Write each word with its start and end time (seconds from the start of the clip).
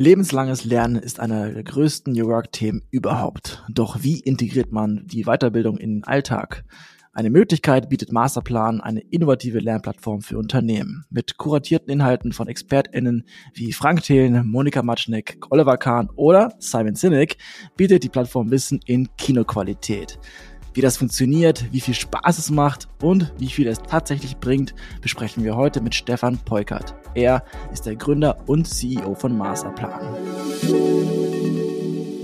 Lebenslanges 0.00 0.64
Lernen 0.64 0.94
ist 0.94 1.18
einer 1.18 1.50
der 1.50 1.64
größten 1.64 2.12
New 2.12 2.28
Work-Themen 2.28 2.84
überhaupt. 2.92 3.64
Doch 3.68 4.04
wie 4.04 4.20
integriert 4.20 4.70
man 4.70 5.02
die 5.08 5.24
Weiterbildung 5.24 5.76
in 5.76 5.96
den 5.96 6.04
Alltag? 6.04 6.64
Eine 7.12 7.30
Möglichkeit 7.30 7.88
bietet 7.88 8.12
Masterplan 8.12 8.80
eine 8.80 9.00
innovative 9.00 9.58
Lernplattform 9.58 10.20
für 10.20 10.38
Unternehmen. 10.38 11.04
Mit 11.10 11.36
kuratierten 11.36 11.90
Inhalten 11.90 12.32
von 12.32 12.46
ExpertInnen 12.46 13.24
wie 13.54 13.72
Frank 13.72 14.04
Thelen, 14.04 14.46
Monika 14.46 14.84
Matschneck, 14.84 15.36
Oliver 15.50 15.78
Kahn 15.78 16.10
oder 16.14 16.54
Simon 16.60 16.94
Sinek 16.94 17.36
bietet 17.76 18.04
die 18.04 18.08
Plattform 18.08 18.52
Wissen 18.52 18.78
in 18.86 19.08
Kinoqualität. 19.16 20.20
Wie 20.78 20.82
das 20.82 20.96
funktioniert, 20.96 21.64
wie 21.72 21.80
viel 21.80 21.94
Spaß 21.94 22.38
es 22.38 22.52
macht 22.52 22.86
und 23.02 23.32
wie 23.36 23.48
viel 23.48 23.66
es 23.66 23.82
tatsächlich 23.82 24.36
bringt, 24.36 24.76
besprechen 25.02 25.42
wir 25.42 25.56
heute 25.56 25.80
mit 25.80 25.92
Stefan 25.92 26.38
Peukert. 26.38 26.94
Er 27.16 27.42
ist 27.72 27.86
der 27.86 27.96
Gründer 27.96 28.36
und 28.46 28.68
CEO 28.68 29.16
von 29.16 29.36
Masterplan. 29.36 30.14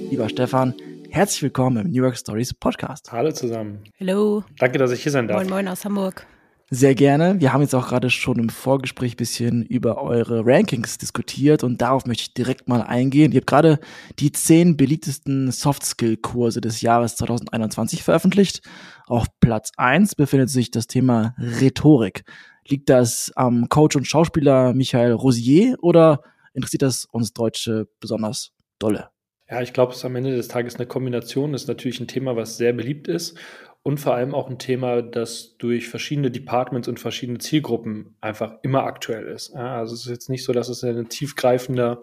Lieber 0.09 0.29
Stefan, 0.29 0.73
herzlich 1.11 1.43
willkommen 1.43 1.87
im 1.87 1.91
New 1.91 2.05
York 2.05 2.17
Stories 2.17 2.55
Podcast. 2.55 3.11
Hallo 3.11 3.33
zusammen. 3.33 3.83
Hallo. 3.99 4.45
Danke, 4.61 4.79
dass 4.79 4.93
ich 4.93 5.03
hier 5.03 5.11
sein 5.11 5.27
darf. 5.27 5.39
Moin, 5.39 5.51
moin 5.51 5.67
aus 5.67 5.85
Hamburg. 5.85 6.25
Sehr 6.71 6.95
gerne. 6.95 7.41
Wir 7.41 7.53
haben 7.53 7.61
jetzt 7.61 7.75
auch 7.75 7.89
gerade 7.89 8.09
schon 8.09 8.39
im 8.39 8.49
Vorgespräch 8.49 9.15
ein 9.15 9.19
bisschen 9.19 9.63
über 9.65 10.03
eure 10.03 10.47
Rankings 10.47 10.97
diskutiert 10.97 11.63
und 11.63 11.83
darauf 11.83 12.07
möchte 12.07 12.23
ich 12.23 12.35
direkt 12.35 12.69
mal 12.69 12.81
eingehen. 12.81 13.33
Ihr 13.33 13.41
habt 13.41 13.47
gerade 13.47 13.79
die 14.19 14.33
zehn 14.33 14.77
beliebtesten 14.77 15.53
Soft-Skill-Kurse 15.53 16.63
des 16.63 16.81
Jahres 16.81 17.17
2021 17.17 18.03
veröffentlicht. 18.03 18.63
Auf 19.07 19.27
Platz 19.41 19.73
eins 19.77 20.15
befindet 20.15 20.49
sich 20.49 20.71
das 20.71 20.87
Thema 20.87 21.35
Rhetorik. 21.39 22.25
Liegt 22.67 22.89
das 22.89 23.31
am 23.37 23.69
Coach 23.69 23.95
und 23.97 24.07
Schauspieler 24.07 24.73
Michael 24.73 25.13
Rosier 25.13 25.77
oder 25.83 26.23
interessiert 26.55 26.83
das 26.83 27.05
uns 27.05 27.35
Deutsche 27.35 27.89
besonders 28.01 28.53
dolle? 28.79 29.11
Ja, 29.51 29.61
ich 29.61 29.75
glaube, 29.75 29.93
es 29.93 29.99
ist 29.99 30.05
am 30.07 30.17
Ende 30.17 30.35
des 30.35 30.49
Tages 30.49 30.77
eine 30.77 30.87
Kombination. 30.87 31.53
Das 31.53 31.63
ist 31.63 31.69
natürlich 31.69 32.01
ein 32.01 32.09
Thema, 32.09 32.35
was 32.37 32.57
sehr 32.57 32.73
beliebt 32.73 33.07
ist 33.07 33.39
und 33.85 34.01
vor 34.01 34.15
allem 34.15 34.35
auch 34.35 34.49
ein 34.49 34.59
Thema, 34.59 35.03
das 35.03 35.57
durch 35.59 35.89
verschiedene 35.89 36.31
Departments 36.31 36.89
und 36.89 36.99
verschiedene 36.99 37.39
Zielgruppen 37.39 38.17
einfach 38.23 38.55
immer 38.63 38.85
aktuell 38.85 39.27
ist. 39.27 39.55
Also 39.55 39.95
es 39.95 40.07
ist 40.07 40.11
jetzt 40.11 40.31
nicht 40.31 40.43
so, 40.43 40.55
dass 40.55 40.71
es 40.71 40.83
ein 40.83 41.11
tiefgreifender 41.11 42.01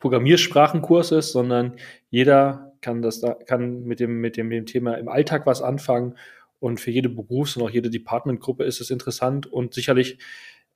Programmiersprachenkurs 0.00 1.12
ist, 1.12 1.30
sondern 1.30 1.76
jeder 2.10 2.72
kann 2.80 3.00
das 3.00 3.20
da, 3.20 3.34
kann 3.34 3.84
mit 3.84 4.00
dem, 4.00 4.20
mit 4.20 4.36
dem, 4.36 4.50
dem 4.50 4.66
Thema 4.66 4.94
im 4.94 5.08
Alltag 5.08 5.46
was 5.46 5.62
anfangen. 5.62 6.18
Und 6.58 6.80
für 6.80 6.90
jede 6.90 7.08
Berufs- 7.08 7.56
und 7.56 7.62
auch 7.62 7.70
jede 7.70 7.90
Departmentgruppe 7.90 8.64
ist 8.64 8.80
es 8.80 8.90
interessant 8.90 9.46
und 9.46 9.74
sicherlich 9.74 10.18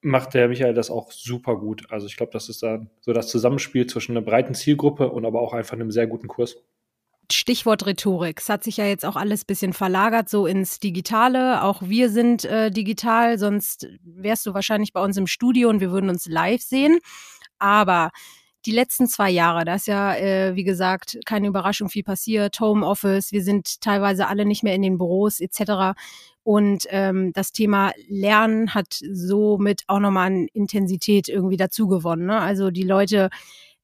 macht 0.02 0.34
der 0.34 0.46
Michael 0.46 0.74
das 0.74 0.92
auch 0.92 1.10
super 1.10 1.56
gut. 1.56 1.86
Also 1.90 2.06
ich 2.06 2.16
glaube, 2.16 2.30
das 2.32 2.48
ist 2.48 2.62
dann 2.62 2.90
so 3.00 3.12
das 3.12 3.26
Zusammenspiel 3.26 3.88
zwischen 3.88 4.12
einer 4.12 4.24
breiten 4.24 4.54
Zielgruppe 4.54 5.10
und 5.10 5.24
aber 5.24 5.40
auch 5.40 5.52
einfach 5.52 5.74
einem 5.74 5.90
sehr 5.90 6.06
guten 6.06 6.28
Kurs. 6.28 6.62
Stichwort 7.30 7.86
Rhetorik. 7.86 8.40
Es 8.40 8.48
hat 8.48 8.64
sich 8.64 8.76
ja 8.76 8.86
jetzt 8.86 9.04
auch 9.04 9.16
alles 9.16 9.44
bisschen 9.44 9.72
verlagert, 9.72 10.28
so 10.28 10.46
ins 10.46 10.80
Digitale. 10.80 11.62
Auch 11.62 11.82
wir 11.82 12.10
sind 12.10 12.44
äh, 12.44 12.70
digital, 12.70 13.38
sonst 13.38 13.88
wärst 14.02 14.46
du 14.46 14.54
wahrscheinlich 14.54 14.92
bei 14.92 15.02
uns 15.02 15.16
im 15.16 15.26
Studio 15.26 15.68
und 15.68 15.80
wir 15.80 15.92
würden 15.92 16.10
uns 16.10 16.26
live 16.26 16.62
sehen. 16.62 16.98
Aber 17.58 18.10
die 18.64 18.72
letzten 18.72 19.08
zwei 19.08 19.30
Jahre, 19.30 19.64
da 19.64 19.74
ist 19.74 19.86
ja, 19.86 20.14
äh, 20.14 20.54
wie 20.54 20.64
gesagt, 20.64 21.18
keine 21.24 21.48
Überraschung 21.48 21.88
viel 21.88 22.04
passiert. 22.04 22.60
Homeoffice, 22.60 23.32
wir 23.32 23.42
sind 23.42 23.80
teilweise 23.80 24.28
alle 24.28 24.44
nicht 24.44 24.62
mehr 24.62 24.74
in 24.74 24.82
den 24.82 24.98
Büros 24.98 25.40
etc. 25.40 25.98
Und 26.44 26.86
ähm, 26.90 27.32
das 27.32 27.52
Thema 27.52 27.92
Lernen 28.08 28.74
hat 28.74 29.00
somit 29.12 29.82
auch 29.88 29.98
nochmal 29.98 30.28
an 30.28 30.48
Intensität 30.52 31.28
irgendwie 31.28 31.56
dazu 31.56 31.88
gewonnen. 31.88 32.26
Ne? 32.26 32.38
Also 32.38 32.70
die 32.70 32.84
Leute 32.84 33.30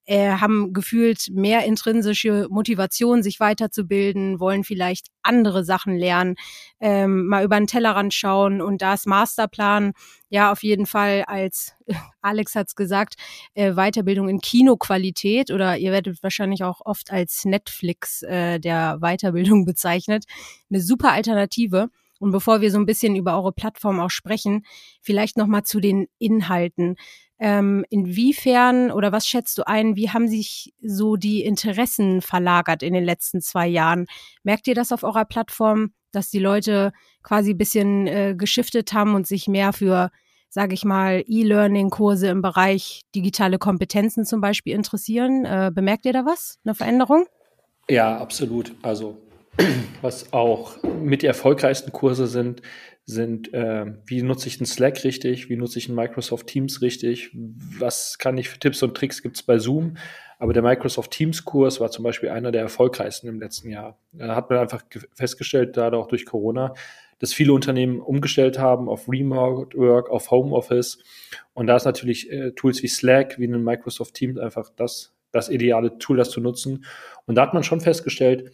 äh, 0.09 0.31
haben 0.39 0.73
gefühlt 0.73 1.29
mehr 1.31 1.67
intrinsische 1.67 2.47
Motivation, 2.49 3.23
sich 3.23 3.41
weiterzubilden, 3.41 4.41
wollen 4.41 4.65
vielleicht 4.65 5.09
andere 5.23 5.65
Sachen 5.65 5.99
lernen, 5.99 6.37
ähm, 6.81 7.27
mal 7.27 7.45
über 7.45 7.59
den 7.59 7.67
Tellerrand 7.67 8.15
schauen 8.15 8.63
und 8.63 8.81
da 8.81 8.95
ist 8.95 9.07
Masterplan 9.07 9.93
ja 10.31 10.51
auf 10.51 10.63
jeden 10.63 10.87
Fall 10.87 11.25
als 11.27 11.75
Alex 12.23 12.55
hat's 12.55 12.75
gesagt 12.75 13.17
äh, 13.53 13.75
Weiterbildung 13.75 14.31
in 14.31 14.41
Kinoqualität 14.41 15.51
oder 15.51 15.77
ihr 15.77 15.93
werdet 15.93 16.23
wahrscheinlich 16.23 16.65
auch 16.65 16.81
oft 16.87 17.13
als 17.13 17.45
Netflix 17.45 18.23
äh, 18.23 18.59
der 18.59 19.01
Weiterbildung 19.01 19.65
bezeichnet, 19.67 20.25
eine 20.71 20.81
super 20.81 21.13
Alternative. 21.13 21.91
Und 22.19 22.33
bevor 22.33 22.61
wir 22.61 22.73
so 22.73 22.79
ein 22.79 22.87
bisschen 22.87 23.15
über 23.15 23.37
eure 23.37 23.53
Plattform 23.53 24.01
auch 24.01 24.11
sprechen, 24.11 24.65
vielleicht 25.01 25.37
noch 25.37 25.47
mal 25.47 25.63
zu 25.63 25.79
den 25.79 26.09
Inhalten. 26.19 26.97
Ähm, 27.41 27.85
inwiefern 27.89 28.91
oder 28.91 29.13
was 29.13 29.27
schätzt 29.27 29.59
du 29.59 29.67
ein, 29.67 29.95
wie 29.97 30.11
haben 30.11 30.27
sich 30.27 30.75
so 30.83 31.17
die 31.17 31.43
Interessen 31.43 32.21
verlagert 32.21 32.83
in 32.83 32.95
den 32.95 33.05
letzten 33.05 33.41
zwei 33.41 33.69
Jahren? 33.69 34.07
Merkt 34.43 34.67
ihr 34.67 34.75
das 34.75 34.91
auf 34.91 35.05
eurer 35.05 35.25
Plattform, 35.25 35.93
dass 36.11 36.31
die 36.31 36.41
Leute 36.41 36.93
quasi 37.23 37.53
ein 37.53 37.59
bisschen 37.59 38.07
äh, 38.07 38.35
geschiftet 38.37 38.93
haben 38.93 39.15
und 39.15 39.27
sich 39.27 39.47
mehr 39.47 39.73
für, 39.73 40.11
sage 40.49 40.75
ich 40.75 40.85
mal, 40.85 41.23
E-Learning-Kurse 41.27 42.29
im 42.29 42.43
Bereich 42.43 43.03
digitale 43.15 43.59
Kompetenzen 43.59 44.25
zum 44.25 44.41
Beispiel 44.41 44.75
interessieren? 44.75 45.45
Äh, 45.45 45.71
bemerkt 45.73 46.07
ihr 46.07 46.13
da 46.13 46.25
was, 46.25 46.59
eine 46.65 46.75
Veränderung? 46.75 47.27
Ja, 47.89 48.19
absolut. 48.19 48.75
Also 48.83 49.17
was 50.03 50.33
auch 50.33 50.83
mit 50.83 51.23
erfolgreichsten 51.23 51.93
Kurse 51.93 52.27
sind, 52.27 52.63
sind, 53.09 53.55
äh, 53.55 53.87
wie 54.05 54.21
nutze 54.21 54.49
ich 54.49 54.59
den 54.59 54.67
Slack 54.67 55.03
richtig, 55.03 55.49
wie 55.49 55.57
nutze 55.57 55.79
ich 55.79 55.87
den 55.87 55.95
Microsoft 55.95 56.47
Teams 56.47 56.83
richtig, 56.83 57.31
was 57.33 58.19
kann 58.19 58.37
ich 58.37 58.51
für 58.51 58.59
Tipps 58.59 58.83
und 58.83 58.95
Tricks 58.95 59.23
gibt 59.23 59.37
es 59.37 59.43
bei 59.43 59.59
Zoom. 59.59 59.97
Aber 60.39 60.53
der 60.53 60.63
Microsoft 60.63 61.13
Teams 61.13 61.43
Kurs 61.47 61.81
war 61.81 61.91
zum 61.91 62.05
Beispiel 62.05 62.29
einer 62.29 62.53
der 62.53 62.61
erfolgreichsten 62.61 63.27
im 63.27 63.41
letzten 63.41 63.71
Jahr. 63.71 63.99
Da 64.13 64.37
hat 64.37 64.51
man 64.51 64.59
einfach 64.59 64.85
festgestellt, 65.15 65.73
gerade 65.73 65.97
auch 65.97 66.07
durch 66.07 66.27
Corona, 66.27 66.75
dass 67.19 67.33
viele 67.33 67.55
Unternehmen 67.55 68.01
umgestellt 68.01 68.59
haben 68.59 68.91
auf 68.91 69.09
Remote 69.09 69.75
Work, 69.79 70.11
auf 70.11 70.31
Homeoffice. 70.31 70.99
Und 71.55 71.67
da 71.67 71.77
ist 71.77 71.87
natürlich 71.87 72.31
äh, 72.31 72.53
Tools 72.53 72.83
wie 72.83 72.89
Slack, 72.89 73.39
wie 73.39 73.47
ein 73.47 73.65
Microsoft 73.65 74.13
Teams 74.13 74.39
einfach 74.39 74.69
das, 74.77 75.15
das 75.33 75.49
ideale 75.49 75.97
Tool, 75.97 76.19
das 76.19 76.29
zu 76.29 76.43
nutzen. 76.43 76.85
Und 77.25 77.37
da 77.37 77.43
hat 77.43 77.55
man 77.55 77.63
schon 77.63 77.81
festgestellt, 77.81 78.53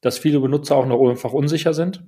dass 0.00 0.16
viele 0.16 0.40
Benutzer 0.40 0.76
auch 0.76 0.86
noch 0.86 1.06
einfach 1.10 1.34
unsicher 1.34 1.74
sind 1.74 2.02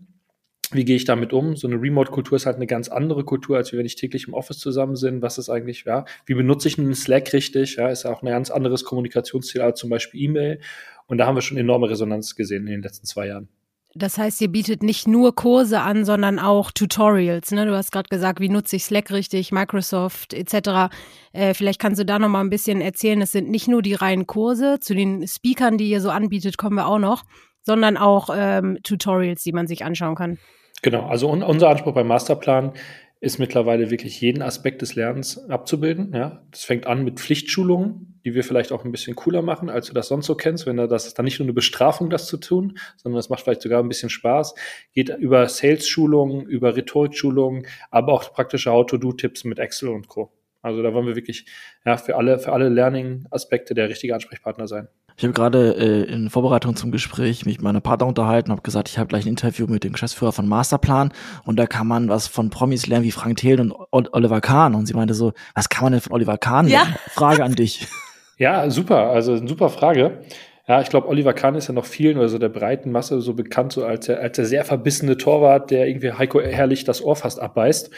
wie 0.75 0.85
gehe 0.85 0.97
ich 0.97 1.05
damit 1.05 1.33
um? 1.33 1.57
So 1.57 1.69
eine 1.69 1.81
Remote-Kultur 1.81 2.37
ist 2.37 2.47
halt 2.47 2.57
eine 2.57 2.67
ganz 2.67 2.89
andere 2.89 3.25
Kultur, 3.25 3.57
als 3.57 3.73
wenn 3.73 3.87
ich 3.87 3.97
täglich 3.97 4.29
im 4.29 4.35
Office 4.35 4.59
zusammen 4.59 4.97
bin. 5.01 5.23
Was 5.23 5.39
ist 5.39 5.49
eigentlich, 5.49 5.85
ja, 5.85 6.05
wie 6.27 6.35
benutze 6.35 6.69
ich 6.69 6.79
einen 6.79 6.95
Slack 6.95 7.33
richtig? 7.33 7.77
Ja, 7.77 7.89
ist 7.89 8.05
ja 8.05 8.13
auch 8.13 8.23
ein 8.23 8.29
ganz 8.29 8.51
anderes 8.51 8.85
Kommunikationsziel 8.85 9.61
als 9.61 9.79
zum 9.79 9.91
Beispiel 9.91 10.21
E-Mail. 10.21 10.61
Und 11.07 11.19
da 11.19 11.27
haben 11.27 11.37
wir 11.37 11.43
schon 11.43 11.59
enorme 11.59 11.91
Resonanz 11.91 12.35
gesehen 12.35 12.67
in 12.67 12.73
den 12.73 12.83
letzten 12.83 13.07
zwei 13.07 13.27
Jahren. 13.29 13.49
Das 13.97 14.19
heißt, 14.19 14.41
ihr 14.41 14.49
bietet 14.49 14.83
nicht 14.83 15.07
nur 15.07 15.37
Kurse 15.37 15.81
an, 15.81 16.05
sondern 16.05 16.41
auch 16.41 16.73
Tutorials. 16.73 17.53
Ne? 17.53 17.65
Du 17.65 17.77
hast 17.77 17.93
gerade 17.93 18.09
gesagt, 18.09 18.41
wie 18.41 18.49
nutze 18.49 18.75
ich 18.75 18.85
Slack 18.85 19.13
richtig, 19.13 19.53
Microsoft 19.53 20.35
etc. 20.35 20.93
Äh, 21.33 21.55
vielleicht 21.55 21.81
kannst 21.81 22.01
du 22.01 22.05
da 22.05 22.19
noch 22.19 22.29
mal 22.29 22.41
ein 22.41 22.51
bisschen 22.51 22.81
erzählen. 22.81 23.23
Es 23.23 23.31
sind 23.31 23.49
nicht 23.51 23.69
nur 23.69 23.83
die 23.83 23.95
reinen 23.95 24.27
Kurse. 24.27 24.81
Zu 24.81 24.97
den 24.97 25.29
Speakern, 25.29 25.79
die 25.79 25.91
ihr 25.91 26.01
so 26.01 26.11
anbietet, 26.11 26.59
kommen 26.59 26.75
wir 26.75 26.89
auch 26.89 26.99
noch, 26.99 27.23
sondern 27.63 27.97
auch 27.97 28.31
ähm, 28.37 28.79
Tutorials, 28.83 29.45
die 29.45 29.53
man 29.53 29.69
sich 29.69 29.85
anschauen 29.85 30.17
kann. 30.17 30.39
Genau, 30.85 31.07
also 31.07 31.31
un 31.31 31.43
unser 31.43 31.71
Anspruch 31.71 31.95
beim 31.95 32.09
Masterplan 32.09 32.75
ist 33.19 33.39
mittlerweile 33.39 33.91
wirklich 33.91 34.21
jeden 34.21 34.43
Aspekt 34.43 34.83
des 34.83 34.95
Lernens 34.95 35.39
abzubilden. 35.49 36.13
Ja, 36.13 36.43
das 36.51 36.65
fängt 36.65 36.87
an 36.87 37.05
mit 37.05 37.21
Pflichtschulungen, 37.21 38.21
die 38.23 38.35
wir 38.35 38.45
vielleicht 38.45 38.71
auch 38.71 38.85
ein 38.85 38.93
bisschen 38.93 39.17
cooler 39.17 39.41
machen, 39.41 39.71
als 39.71 39.87
du 39.87 39.95
das 39.95 40.09
sonst 40.09 40.27
so 40.27 40.35
kennst. 40.35 40.67
Wenn 40.67 40.77
da 40.77 40.87
das 40.87 41.07
ist 41.07 41.19
dann 41.19 41.25
nicht 41.25 41.39
nur 41.39 41.47
eine 41.47 41.55
Bestrafung, 41.55 42.11
das 42.11 42.27
zu 42.27 42.37
tun, 42.37 42.77
sondern 42.99 43.17
das 43.17 43.31
macht 43.31 43.41
vielleicht 43.41 43.63
sogar 43.63 43.83
ein 43.83 43.89
bisschen 43.89 44.11
Spaß. 44.11 44.57
Geht 44.93 45.09
über 45.09 45.49
Sales-Schulungen, 45.49 46.45
über 46.45 46.77
Rhetorik-Schulungen, 46.77 47.67
aber 47.91 48.13
auch 48.13 48.35
praktische 48.35 48.71
How-to-Do-Tipps 48.71 49.45
mit 49.45 49.59
Excel 49.59 49.89
und 49.89 50.09
Co. 50.09 50.35
Also 50.61 50.83
da 50.83 50.93
wollen 50.93 51.07
wir 51.07 51.17
wirklich 51.17 51.47
ja, 51.87 51.97
für 51.97 52.17
alle, 52.17 52.39
für 52.39 52.53
alle 52.53 52.69
Learning-Aspekte 52.69 53.73
der 53.73 53.89
richtige 53.89 54.15
Ansprechpartner 54.15 54.69
sein. 54.69 54.89
Ich 55.17 55.23
habe 55.23 55.33
gerade 55.33 55.77
äh, 55.77 56.13
in 56.13 56.29
Vorbereitung 56.29 56.75
zum 56.75 56.91
Gespräch 56.91 57.47
mich 57.47 57.59
mit 57.59 57.63
meiner 57.63 57.81
Partner 57.81 58.07
unterhalten, 58.07 58.51
habe 58.51 58.63
gesagt, 58.63 58.89
ich 58.89 58.99
habe 58.99 59.07
gleich 59.07 59.25
ein 59.25 59.29
Interview 59.29 59.67
mit 59.69 59.85
dem 59.85 59.93
Geschäftsführer 59.93 60.33
von 60.33 60.49
Masterplan 60.49 61.13
und 61.45 61.57
da 61.57 61.67
kann 61.67 61.87
man 61.87 62.09
was 62.09 62.27
von 62.27 62.51
Promis 62.51 62.87
lernen 62.89 63.05
wie 63.05 63.13
Frank 63.13 63.37
Thelen 63.37 63.71
und 63.71 64.13
Oliver 64.13 64.41
Kahn 64.41 64.75
und 64.75 64.87
sie 64.87 64.95
meinte 64.95 65.15
so, 65.15 65.33
was 65.55 65.69
kann 65.69 65.85
man 65.85 65.93
denn 65.93 66.01
von 66.01 66.13
Oliver 66.13 66.37
Kahn 66.37 66.67
ja. 66.67 66.83
lernen? 66.83 66.97
Frage 67.11 67.45
an 67.45 67.55
dich. 67.55 67.87
Ja, 68.37 68.69
super, 68.69 69.11
also 69.11 69.35
eine 69.35 69.47
super 69.47 69.69
Frage. 69.69 70.19
Ja, 70.67 70.81
ich 70.81 70.89
glaube, 70.89 71.07
Oliver 71.07 71.35
Kahn 71.35 71.55
ist 71.55 71.69
ja 71.69 71.73
noch 71.73 71.85
vielen, 71.85 72.19
also 72.19 72.37
der 72.37 72.49
breiten 72.49 72.91
Masse 72.91 73.21
so 73.21 73.33
bekannt, 73.35 73.73
so 73.73 73.85
als 73.85 74.07
der, 74.07 74.19
als 74.19 74.35
der 74.35 74.45
sehr 74.45 74.65
verbissene 74.65 75.17
Torwart, 75.17 75.71
der 75.71 75.87
irgendwie 75.87 76.11
Heiko 76.11 76.41
Herrlich 76.41 76.83
das 76.83 77.01
Ohr 77.01 77.15
fast 77.15 77.39
abbeißt. 77.39 77.91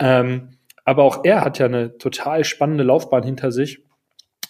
Ähm, 0.00 0.48
aber 0.86 1.02
auch 1.02 1.24
er 1.24 1.42
hat 1.42 1.58
ja 1.58 1.66
eine 1.66 1.98
total 1.98 2.44
spannende 2.44 2.84
Laufbahn 2.84 3.22
hinter 3.22 3.52
sich 3.52 3.82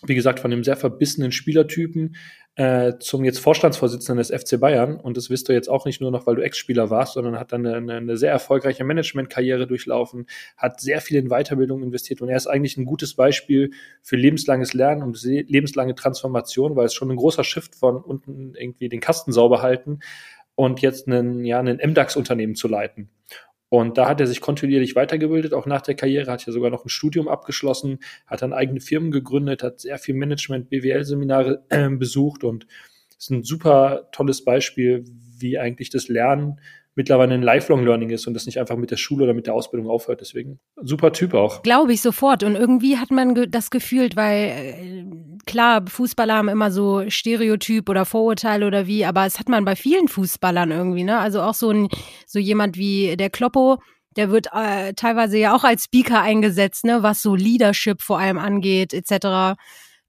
wie 0.06 0.14
gesagt, 0.14 0.40
von 0.40 0.52
einem 0.52 0.64
sehr 0.64 0.76
verbissenen 0.76 1.32
Spielertypen 1.32 2.16
äh, 2.54 2.98
zum 2.98 3.24
jetzt 3.24 3.38
Vorstandsvorsitzenden 3.38 4.18
des 4.18 4.30
FC 4.30 4.60
Bayern. 4.60 4.96
Und 4.96 5.16
das 5.16 5.30
wirst 5.30 5.48
du 5.48 5.52
jetzt 5.52 5.68
auch 5.68 5.86
nicht 5.86 6.00
nur 6.00 6.10
noch, 6.10 6.26
weil 6.26 6.36
du 6.36 6.42
Ex-Spieler 6.42 6.90
warst, 6.90 7.14
sondern 7.14 7.38
hat 7.38 7.52
dann 7.52 7.66
eine, 7.66 7.94
eine 7.94 8.16
sehr 8.16 8.30
erfolgreiche 8.30 8.84
Managementkarriere 8.84 9.66
durchlaufen, 9.66 10.26
hat 10.56 10.80
sehr 10.80 11.00
viel 11.00 11.16
in 11.18 11.28
Weiterbildung 11.28 11.82
investiert 11.82 12.20
und 12.20 12.28
er 12.28 12.36
ist 12.36 12.46
eigentlich 12.46 12.76
ein 12.76 12.84
gutes 12.84 13.14
Beispiel 13.14 13.70
für 14.02 14.16
lebenslanges 14.16 14.74
Lernen 14.74 15.02
und 15.02 15.22
lebenslange 15.22 15.94
Transformation, 15.94 16.76
weil 16.76 16.86
es 16.86 16.94
schon 16.94 17.10
ein 17.10 17.16
großer 17.16 17.44
Shift 17.44 17.74
von 17.74 17.96
unten 17.96 18.54
irgendwie 18.54 18.88
den 18.88 19.00
Kasten 19.00 19.32
sauber 19.32 19.62
halten 19.62 20.00
und 20.54 20.82
jetzt 20.82 21.06
einen, 21.06 21.44
ja, 21.44 21.58
ein 21.58 21.80
MDAX-Unternehmen 21.82 22.54
zu 22.54 22.68
leiten. 22.68 23.08
Und 23.72 23.96
da 23.96 24.06
hat 24.06 24.20
er 24.20 24.26
sich 24.26 24.42
kontinuierlich 24.42 24.96
weitergebildet, 24.96 25.54
auch 25.54 25.64
nach 25.64 25.80
der 25.80 25.94
Karriere, 25.94 26.30
hat 26.30 26.44
ja 26.44 26.52
sogar 26.52 26.68
noch 26.68 26.84
ein 26.84 26.90
Studium 26.90 27.26
abgeschlossen, 27.26 28.00
hat 28.26 28.42
dann 28.42 28.52
eigene 28.52 28.80
Firmen 28.80 29.10
gegründet, 29.10 29.62
hat 29.62 29.80
sehr 29.80 29.96
viel 29.96 30.14
Management, 30.14 30.68
BWL-Seminare 30.68 31.64
äh, 31.70 31.88
besucht 31.88 32.44
und 32.44 32.66
ist 33.16 33.30
ein 33.30 33.44
super 33.44 34.10
tolles 34.12 34.44
Beispiel, 34.44 35.04
wie 35.38 35.58
eigentlich 35.58 35.88
das 35.88 36.08
Lernen 36.08 36.60
mittlerweile 36.94 37.34
ein 37.34 37.42
Lifelong 37.42 37.84
Learning 37.84 38.10
ist 38.10 38.26
und 38.26 38.34
das 38.34 38.46
nicht 38.46 38.58
einfach 38.58 38.76
mit 38.76 38.90
der 38.90 38.96
Schule 38.96 39.24
oder 39.24 39.34
mit 39.34 39.46
der 39.46 39.54
Ausbildung 39.54 39.88
aufhört. 39.88 40.20
Deswegen 40.20 40.60
super 40.76 41.12
Typ 41.12 41.34
auch. 41.34 41.62
Glaube 41.62 41.92
ich 41.92 42.02
sofort. 42.02 42.42
Und 42.42 42.54
irgendwie 42.54 42.98
hat 42.98 43.10
man 43.10 43.50
das 43.50 43.70
gefühlt, 43.70 44.16
weil 44.16 44.48
äh, 44.48 45.04
klar, 45.46 45.84
Fußballer 45.86 46.34
haben 46.34 46.48
immer 46.48 46.70
so 46.70 47.08
Stereotyp 47.08 47.88
oder 47.88 48.04
Vorurteile 48.04 48.66
oder 48.66 48.86
wie, 48.86 49.04
aber 49.04 49.26
es 49.26 49.38
hat 49.38 49.48
man 49.48 49.64
bei 49.64 49.76
vielen 49.76 50.08
Fußballern 50.08 50.70
irgendwie, 50.70 51.04
ne? 51.04 51.18
Also 51.18 51.42
auch 51.42 51.54
so 51.54 51.70
ein, 51.70 51.88
so 52.26 52.38
jemand 52.38 52.76
wie 52.76 53.16
der 53.16 53.30
Kloppo, 53.30 53.78
der 54.16 54.30
wird 54.30 54.48
äh, 54.52 54.92
teilweise 54.94 55.38
ja 55.38 55.54
auch 55.54 55.64
als 55.64 55.84
Speaker 55.84 56.20
eingesetzt, 56.20 56.84
ne, 56.84 57.02
was 57.02 57.22
so 57.22 57.34
Leadership 57.34 58.02
vor 58.02 58.18
allem 58.18 58.38
angeht, 58.38 58.92
etc. 58.92 59.58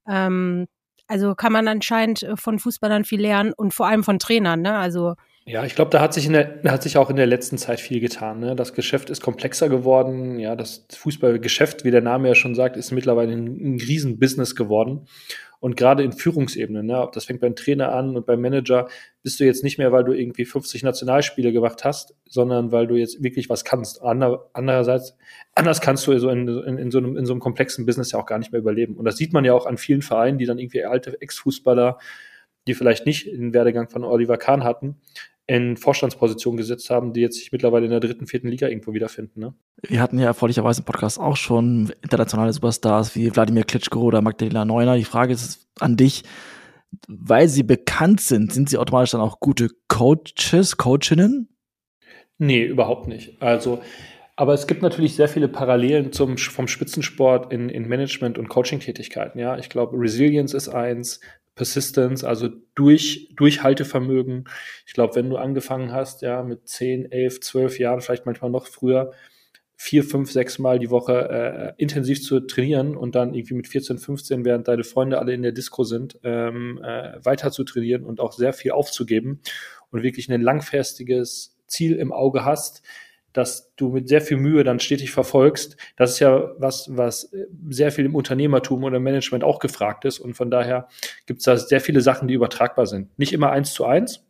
Ähm, 0.06 0.66
also 1.06 1.34
kann 1.34 1.52
man 1.52 1.68
anscheinend 1.68 2.22
äh, 2.22 2.36
von 2.36 2.58
Fußballern 2.58 3.04
viel 3.04 3.20
lernen 3.20 3.52
und 3.54 3.72
vor 3.72 3.86
allem 3.86 4.04
von 4.04 4.18
Trainern, 4.18 4.60
ne? 4.62 4.76
Also 4.76 5.14
ja, 5.46 5.64
ich 5.64 5.74
glaube, 5.74 5.90
da 5.90 6.00
hat 6.00 6.14
sich, 6.14 6.26
in 6.26 6.32
der, 6.32 6.62
hat 6.66 6.82
sich 6.82 6.96
auch 6.96 7.10
in 7.10 7.16
der 7.16 7.26
letzten 7.26 7.58
Zeit 7.58 7.78
viel 7.78 8.00
getan. 8.00 8.40
Ne? 8.40 8.56
Das 8.56 8.72
Geschäft 8.72 9.10
ist 9.10 9.20
komplexer 9.20 9.68
geworden. 9.68 10.38
Ja, 10.38 10.56
das 10.56 10.86
Fußballgeschäft, 10.90 11.84
wie 11.84 11.90
der 11.90 12.00
Name 12.00 12.28
ja 12.28 12.34
schon 12.34 12.54
sagt, 12.54 12.78
ist 12.78 12.92
mittlerweile 12.92 13.32
ein, 13.32 13.74
ein 13.74 13.80
Riesenbusiness 13.80 14.56
geworden. 14.56 15.06
Und 15.60 15.76
gerade 15.76 16.02
in 16.02 16.12
Führungsebenen, 16.12 16.86
ne, 16.86 17.08
das 17.12 17.24
fängt 17.24 17.40
beim 17.40 17.56
Trainer 17.56 17.92
an 17.92 18.16
und 18.16 18.26
beim 18.26 18.40
Manager, 18.40 18.88
bist 19.22 19.40
du 19.40 19.44
jetzt 19.44 19.64
nicht 19.64 19.78
mehr, 19.78 19.92
weil 19.92 20.04
du 20.04 20.12
irgendwie 20.12 20.44
50 20.44 20.82
Nationalspiele 20.82 21.52
gemacht 21.52 21.84
hast, 21.84 22.14
sondern 22.28 22.70
weil 22.70 22.86
du 22.86 22.96
jetzt 22.96 23.22
wirklich 23.22 23.48
was 23.48 23.64
kannst. 23.64 24.02
Ander, 24.02 24.50
andererseits, 24.52 25.16
anders 25.54 25.80
kannst 25.80 26.06
du 26.06 26.18
so 26.18 26.28
in, 26.28 26.48
in, 26.48 26.78
in, 26.78 26.90
so 26.90 26.98
einem, 26.98 27.16
in 27.16 27.24
so 27.24 27.32
einem 27.32 27.40
komplexen 27.40 27.86
Business 27.86 28.12
ja 28.12 28.18
auch 28.18 28.26
gar 28.26 28.38
nicht 28.38 28.52
mehr 28.52 28.60
überleben. 28.60 28.96
Und 28.96 29.06
das 29.06 29.16
sieht 29.16 29.32
man 29.32 29.44
ja 29.44 29.54
auch 29.54 29.64
an 29.64 29.78
vielen 29.78 30.02
Vereinen, 30.02 30.36
die 30.36 30.46
dann 30.46 30.58
irgendwie 30.58 30.84
alte 30.84 31.20
Ex-Fußballer, 31.20 31.98
die 32.66 32.74
vielleicht 32.74 33.06
nicht 33.06 33.26
den 33.26 33.54
Werdegang 33.54 33.88
von 33.88 34.04
Oliver 34.04 34.36
Kahn 34.36 34.64
hatten, 34.64 35.00
in 35.46 35.76
Vorstandspositionen 35.76 36.56
gesetzt 36.56 36.88
haben, 36.88 37.12
die 37.12 37.20
jetzt 37.20 37.36
sich 37.36 37.52
mittlerweile 37.52 37.84
in 37.84 37.90
der 37.90 38.00
dritten, 38.00 38.26
vierten 38.26 38.48
Liga 38.48 38.68
irgendwo 38.68 38.94
wiederfinden. 38.94 39.40
Ne? 39.40 39.54
Wir 39.82 40.00
hatten 40.00 40.18
ja 40.18 40.26
erfreulicherweise 40.26 40.80
im 40.80 40.86
Podcast 40.86 41.20
auch 41.20 41.36
schon 41.36 41.92
internationale 42.02 42.52
Superstars 42.52 43.14
wie 43.14 43.34
Wladimir 43.34 43.64
Klitschko 43.64 44.00
oder 44.00 44.22
Magdalena 44.22 44.64
Neuner. 44.64 44.96
Die 44.96 45.04
Frage 45.04 45.34
ist 45.34 45.68
an 45.80 45.96
dich, 45.96 46.22
weil 47.08 47.48
sie 47.48 47.62
bekannt 47.62 48.20
sind, 48.20 48.52
sind 48.52 48.70
sie 48.70 48.78
automatisch 48.78 49.10
dann 49.10 49.20
auch 49.20 49.40
gute 49.40 49.68
Coaches, 49.88 50.76
Coachinnen? 50.78 51.48
Nee, 52.38 52.64
überhaupt 52.64 53.06
nicht. 53.06 53.40
Also, 53.42 53.82
aber 54.36 54.54
es 54.54 54.66
gibt 54.66 54.82
natürlich 54.82 55.14
sehr 55.14 55.28
viele 55.28 55.48
Parallelen 55.48 56.12
zum, 56.12 56.38
vom 56.38 56.68
Spitzensport 56.68 57.52
in, 57.52 57.68
in 57.68 57.86
Management- 57.86 58.38
und 58.38 58.48
Coaching-Tätigkeiten. 58.48 59.38
Ja, 59.38 59.58
ich 59.58 59.68
glaube, 59.68 59.98
Resilience 59.98 60.54
ist 60.54 60.68
eins, 60.68 61.20
Persistence, 61.54 62.24
also 62.24 62.48
durch, 62.74 63.28
Durchhaltevermögen. 63.36 64.48
Ich 64.86 64.92
glaube, 64.92 65.14
wenn 65.14 65.30
du 65.30 65.36
angefangen 65.36 65.92
hast, 65.92 66.22
ja, 66.22 66.42
mit 66.42 66.68
10, 66.68 67.10
11, 67.12 67.40
12 67.40 67.78
Jahren, 67.78 68.00
vielleicht 68.00 68.26
manchmal 68.26 68.50
noch 68.50 68.66
früher, 68.66 69.12
vier, 69.76 70.04
fünf, 70.04 70.30
sechs 70.30 70.58
Mal 70.58 70.78
die 70.78 70.90
Woche 70.90 71.74
äh, 71.76 71.82
intensiv 71.82 72.22
zu 72.22 72.40
trainieren 72.40 72.96
und 72.96 73.14
dann 73.14 73.34
irgendwie 73.34 73.54
mit 73.54 73.68
14, 73.68 73.98
15, 73.98 74.44
während 74.44 74.68
deine 74.68 74.84
Freunde 74.84 75.18
alle 75.18 75.34
in 75.34 75.42
der 75.42 75.52
Disco 75.52 75.84
sind, 75.84 76.18
ähm, 76.22 76.80
äh, 76.82 77.24
weiter 77.24 77.50
zu 77.50 77.64
trainieren 77.64 78.04
und 78.04 78.20
auch 78.20 78.32
sehr 78.32 78.52
viel 78.52 78.72
aufzugeben 78.72 79.40
und 79.90 80.02
wirklich 80.02 80.30
ein 80.30 80.40
langfristiges 80.40 81.56
Ziel 81.66 81.96
im 81.96 82.12
Auge 82.12 82.44
hast, 82.44 82.82
dass 83.34 83.74
du 83.76 83.90
mit 83.90 84.08
sehr 84.08 84.22
viel 84.22 84.38
Mühe 84.38 84.64
dann 84.64 84.80
stetig 84.80 85.10
verfolgst. 85.10 85.76
Das 85.96 86.12
ist 86.12 86.20
ja 86.20 86.52
was, 86.56 86.88
was 86.96 87.30
sehr 87.68 87.92
viel 87.92 88.06
im 88.06 88.14
Unternehmertum 88.14 88.84
oder 88.84 88.96
im 88.96 89.02
Management 89.02 89.44
auch 89.44 89.58
gefragt 89.58 90.06
ist. 90.06 90.20
Und 90.20 90.34
von 90.34 90.50
daher 90.50 90.88
gibt 91.26 91.40
es 91.40 91.44
da 91.44 91.56
sehr 91.58 91.80
viele 91.80 92.00
Sachen, 92.00 92.28
die 92.28 92.34
übertragbar 92.34 92.86
sind. 92.86 93.18
Nicht 93.18 93.32
immer 93.32 93.50
eins 93.50 93.74
zu 93.74 93.84
eins, 93.84 94.24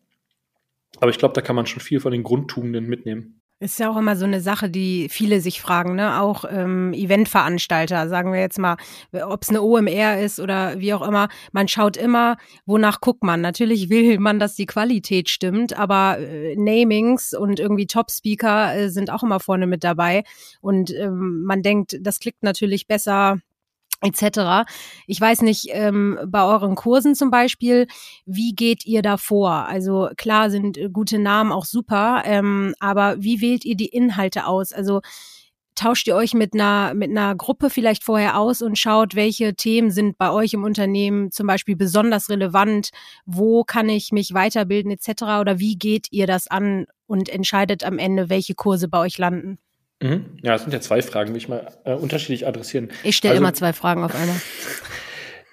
aber 0.98 1.10
ich 1.10 1.18
glaube, 1.18 1.34
da 1.34 1.42
kann 1.42 1.54
man 1.54 1.66
schon 1.66 1.80
viel 1.80 2.00
von 2.00 2.12
den 2.12 2.22
Grundtugenden 2.22 2.86
mitnehmen. 2.86 3.40
Ist 3.60 3.78
ja 3.78 3.88
auch 3.88 3.96
immer 3.96 4.16
so 4.16 4.24
eine 4.24 4.40
Sache, 4.40 4.68
die 4.68 5.08
viele 5.08 5.40
sich 5.40 5.60
fragen, 5.60 5.94
ne? 5.94 6.20
Auch 6.20 6.44
ähm, 6.48 6.92
Eventveranstalter, 6.92 8.08
sagen 8.08 8.32
wir 8.32 8.40
jetzt 8.40 8.58
mal, 8.58 8.76
ob 9.12 9.42
es 9.42 9.48
eine 9.48 9.62
OMR 9.62 10.18
ist 10.18 10.40
oder 10.40 10.80
wie 10.80 10.92
auch 10.92 11.06
immer. 11.06 11.28
Man 11.52 11.68
schaut 11.68 11.96
immer, 11.96 12.36
wonach 12.66 13.00
guckt 13.00 13.22
man. 13.22 13.40
Natürlich 13.40 13.88
will 13.90 14.18
man, 14.18 14.40
dass 14.40 14.56
die 14.56 14.66
Qualität 14.66 15.30
stimmt, 15.30 15.78
aber 15.78 16.18
äh, 16.18 16.56
Namings 16.56 17.32
und 17.32 17.60
irgendwie 17.60 17.86
Top-Speaker 17.86 18.76
äh, 18.76 18.90
sind 18.90 19.10
auch 19.10 19.22
immer 19.22 19.38
vorne 19.38 19.68
mit 19.68 19.84
dabei. 19.84 20.24
Und 20.60 20.92
ähm, 20.92 21.44
man 21.44 21.62
denkt, 21.62 21.96
das 22.00 22.18
klickt 22.18 22.42
natürlich 22.42 22.88
besser 22.88 23.38
etc. 24.04 24.70
Ich 25.06 25.20
weiß 25.20 25.42
nicht, 25.42 25.68
ähm, 25.70 26.18
bei 26.26 26.44
euren 26.44 26.74
Kursen 26.74 27.14
zum 27.14 27.30
Beispiel, 27.30 27.86
wie 28.26 28.54
geht 28.54 28.86
ihr 28.86 29.02
da 29.02 29.16
vor? 29.16 29.50
Also 29.50 30.10
klar 30.16 30.50
sind 30.50 30.76
äh, 30.76 30.88
gute 30.90 31.18
Namen 31.18 31.52
auch 31.52 31.64
super, 31.64 32.22
ähm, 32.24 32.74
aber 32.80 33.16
wie 33.18 33.40
wählt 33.40 33.64
ihr 33.64 33.76
die 33.76 33.88
Inhalte 33.88 34.46
aus? 34.46 34.72
Also 34.72 35.00
tauscht 35.74 36.06
ihr 36.06 36.16
euch 36.16 36.34
mit 36.34 36.54
einer, 36.54 36.94
mit 36.94 37.10
einer 37.10 37.34
Gruppe 37.34 37.70
vielleicht 37.70 38.04
vorher 38.04 38.38
aus 38.38 38.62
und 38.62 38.78
schaut, 38.78 39.14
welche 39.14 39.54
Themen 39.54 39.90
sind 39.90 40.18
bei 40.18 40.30
euch 40.30 40.54
im 40.54 40.64
Unternehmen 40.64 41.30
zum 41.30 41.46
Beispiel 41.46 41.76
besonders 41.76 42.30
relevant? 42.30 42.90
Wo 43.26 43.64
kann 43.64 43.88
ich 43.88 44.12
mich 44.12 44.34
weiterbilden 44.34 44.92
etc. 44.92 45.22
Oder 45.40 45.58
wie 45.58 45.76
geht 45.76 46.08
ihr 46.10 46.26
das 46.26 46.46
an 46.48 46.86
und 47.06 47.28
entscheidet 47.28 47.84
am 47.84 47.98
Ende, 47.98 48.28
welche 48.28 48.54
Kurse 48.54 48.88
bei 48.88 48.98
euch 48.98 49.18
landen? 49.18 49.58
Mhm. 50.02 50.38
Ja, 50.42 50.54
es 50.54 50.62
sind 50.62 50.72
ja 50.72 50.80
zwei 50.80 51.02
Fragen, 51.02 51.32
die 51.32 51.38
ich 51.38 51.48
mal 51.48 51.68
äh, 51.84 51.94
unterschiedlich 51.94 52.46
adressieren. 52.46 52.90
Ich 53.02 53.16
stelle 53.16 53.32
also, 53.32 53.42
immer 53.42 53.54
zwei 53.54 53.72
Fragen 53.72 54.02
auf 54.04 54.14
einmal. 54.14 54.36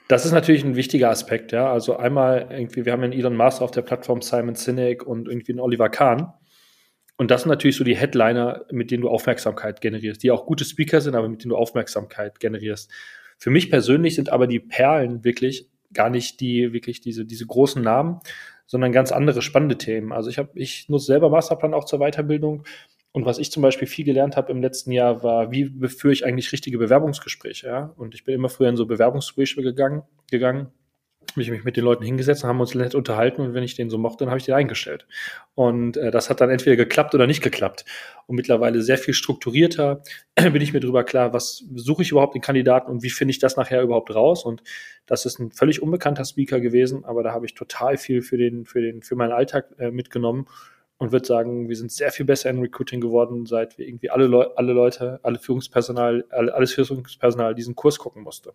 Das 0.08 0.26
ist 0.26 0.34
natürlich 0.34 0.66
ein 0.66 0.76
wichtiger 0.76 1.10
Aspekt, 1.10 1.54
ja. 1.54 1.72
Also 1.72 1.96
einmal 1.96 2.50
irgendwie, 2.52 2.84
wir 2.84 2.92
haben 2.92 3.02
einen 3.02 3.14
Elon 3.14 3.38
Musk 3.38 3.62
auf 3.62 3.72
der 3.72 3.82
Plattform 3.82 4.22
Simon 4.22 4.56
Sinek 4.56 5.08
und 5.08 5.30
irgendwie 5.30 5.54
einen 5.54 5.62
Oliver 5.62 5.88
Kahn. 5.88 6.34
Und 7.16 7.32
das 7.32 7.44
sind 7.44 7.50
natürlich 7.50 7.78
so 7.78 7.86
die 7.86 7.96
Headliner, 7.96 8.66
mit 8.72 8.92
denen 8.92 9.04
du 9.04 9.10
Aufmerksamkeit 9.10 9.80
generierst, 9.80 10.22
die 10.22 10.32
auch 10.32 10.46
gute 10.46 10.66
Speaker 10.66 11.00
sind, 11.00 11.16
aber 11.16 11.30
mit 11.30 11.44
denen 11.44 11.52
du 11.52 11.56
Aufmerksamkeit 11.56 12.42
generierst. 12.42 12.92
Für 13.38 13.52
mich 13.52 13.70
persönlich 13.70 14.16
sind 14.16 14.30
aber 14.30 14.48
die 14.48 14.60
Perlen 14.60 15.24
wirklich 15.24 15.70
gar 15.94 16.10
nicht 16.10 16.42
die, 16.42 16.74
wirklich 16.74 17.00
diese, 17.00 17.24
diese 17.24 17.46
großen 17.46 17.82
Namen, 17.82 18.20
sondern 18.65 18.92
ganz 18.92 19.13
andere 19.13 19.42
spannende 19.42 19.77
Themen. 19.77 20.12
Also 20.12 20.30
ich 20.30 20.38
habe, 20.38 20.50
ich 20.56 20.89
nutze 20.89 21.06
selber 21.06 21.30
Masterplan 21.30 21.74
auch 21.74 21.86
zur 21.86 22.00
Weiterbildung 22.00 22.63
und 23.13 23.25
was 23.25 23.39
ich 23.39 23.51
zum 23.51 23.62
Beispiel 23.62 23.88
viel 23.88 24.06
gelernt 24.06 24.38
habe 24.38 24.51
im 24.51 24.62
letzten 24.62 24.91
Jahr, 24.91 25.22
war, 25.24 25.51
wie 25.51 25.70
führe 25.88 26.13
ich 26.13 26.25
eigentlich 26.25 26.51
richtige 26.51 26.77
Bewerbungsgespräche. 26.77 27.68
Ja? 27.68 27.94
Und 27.98 28.15
ich 28.15 28.24
bin 28.24 28.36
immer 28.36 28.50
früher 28.50 28.70
in 28.70 28.77
so 28.77 28.86
Bewerbungsgespräche 28.86 29.62
gegangen, 29.62 30.03
gegangen 30.30 30.72
habe 31.32 31.41
ich 31.41 31.51
mich 31.51 31.63
mit 31.63 31.77
den 31.77 31.86
Leuten 31.86 32.03
hingesetzt 32.03 32.44
und 32.44 32.50
haben 32.50 32.60
uns 32.60 32.75
nett 32.75 32.96
unterhalten 32.96 33.41
und 33.41 33.53
wenn 33.53 33.63
ich 33.63 33.75
den 33.75 33.89
so 33.89 33.98
mochte, 33.98 34.25
dann 34.25 34.30
habe 34.30 34.39
ich 34.39 34.46
den 34.46 34.56
eingestellt. 34.56 35.08
Und 35.56 35.96
äh, 35.96 36.12
das 36.12 36.30
hat 36.30 36.41
dann 36.41 36.50
entweder 36.50 36.75
geklappt 36.75 37.15
oder 37.15 37.27
nicht 37.27 37.41
geklappt. 37.41 37.86
Und 38.27 38.36
mittlerweile 38.36 38.82
sehr 38.82 38.98
viel 38.98 39.13
strukturierter 39.13 40.03
bin 40.36 40.62
ich 40.62 40.74
mir 40.74 40.80
darüber 40.80 41.03
klar, 41.03 41.34
was 41.34 41.63
suche 41.75 42.01
ich 42.01 42.12
überhaupt 42.12 42.36
den 42.36 42.41
Kandidaten 42.41 42.91
und 42.91 43.03
wie 43.03 43.10
finde 43.10 43.32
ich 43.32 43.39
das 43.39 43.56
nachher 43.56 43.82
überhaupt 43.82 44.13
raus. 44.13 44.44
Und 44.44 44.62
das 45.06 45.25
ist 45.25 45.39
ein 45.39 45.51
völlig 45.51 45.82
unbekannter 45.82 46.25
Speaker 46.25 46.60
gewesen, 46.60 47.06
aber 47.06 47.24
da 47.24 47.32
habe 47.32 47.46
ich 47.46 47.53
total 47.53 47.98
viel 47.98 48.22
für 48.22 48.38
den, 48.38 48.65
für 48.65 48.82
den, 48.82 49.01
für 49.01 49.15
meinen 49.15 49.32
Alltag 49.32 49.68
äh, 49.77 49.91
mitgenommen 49.91 50.48
und 51.01 51.12
würde 51.12 51.25
sagen, 51.25 51.67
wir 51.67 51.75
sind 51.75 51.91
sehr 51.91 52.12
viel 52.12 52.27
besser 52.27 52.51
in 52.51 52.60
Recruiting 52.60 53.01
geworden, 53.01 53.48
seit 53.48 53.79
wir 53.79 53.88
irgendwie 53.88 54.12
alle, 54.12 54.27
Leu 54.27 54.46
alle 54.55 54.72
Leute, 54.72 55.20
alle 55.24 55.39
Führungspersonal, 55.39 56.25
alle, 56.29 56.53
alles 56.53 56.74
Führungspersonal 56.75 57.55
diesen 57.55 57.75
Kurs 57.75 57.98
gucken 57.98 58.22
musste. 58.22 58.53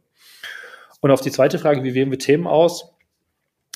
Und 1.01 1.11
auf 1.11 1.21
die 1.21 1.33
zweite 1.33 1.59
Frage, 1.59 1.83
wie 1.83 1.95
wählen 1.95 2.13
wir 2.13 2.21
Themen 2.21 2.47
aus? 2.47 2.95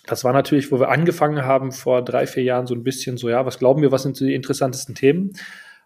Das 0.07 0.23
war 0.23 0.33
natürlich, 0.33 0.71
wo 0.71 0.79
wir 0.79 0.89
angefangen 0.89 1.45
haben 1.45 1.73
vor 1.73 2.05
drei, 2.05 2.29
vier 2.29 2.45
Jahren 2.45 2.69
so 2.69 2.77
ein 2.77 2.85
bisschen 2.85 3.17
so, 3.17 3.29
ja, 3.29 3.45
was 3.45 3.59
glauben 3.59 3.83
wir, 3.83 3.91
was 3.91 4.05
sind 4.05 4.21
die 4.21 4.37
interessantesten 4.37 4.95
Themen? 4.95 5.33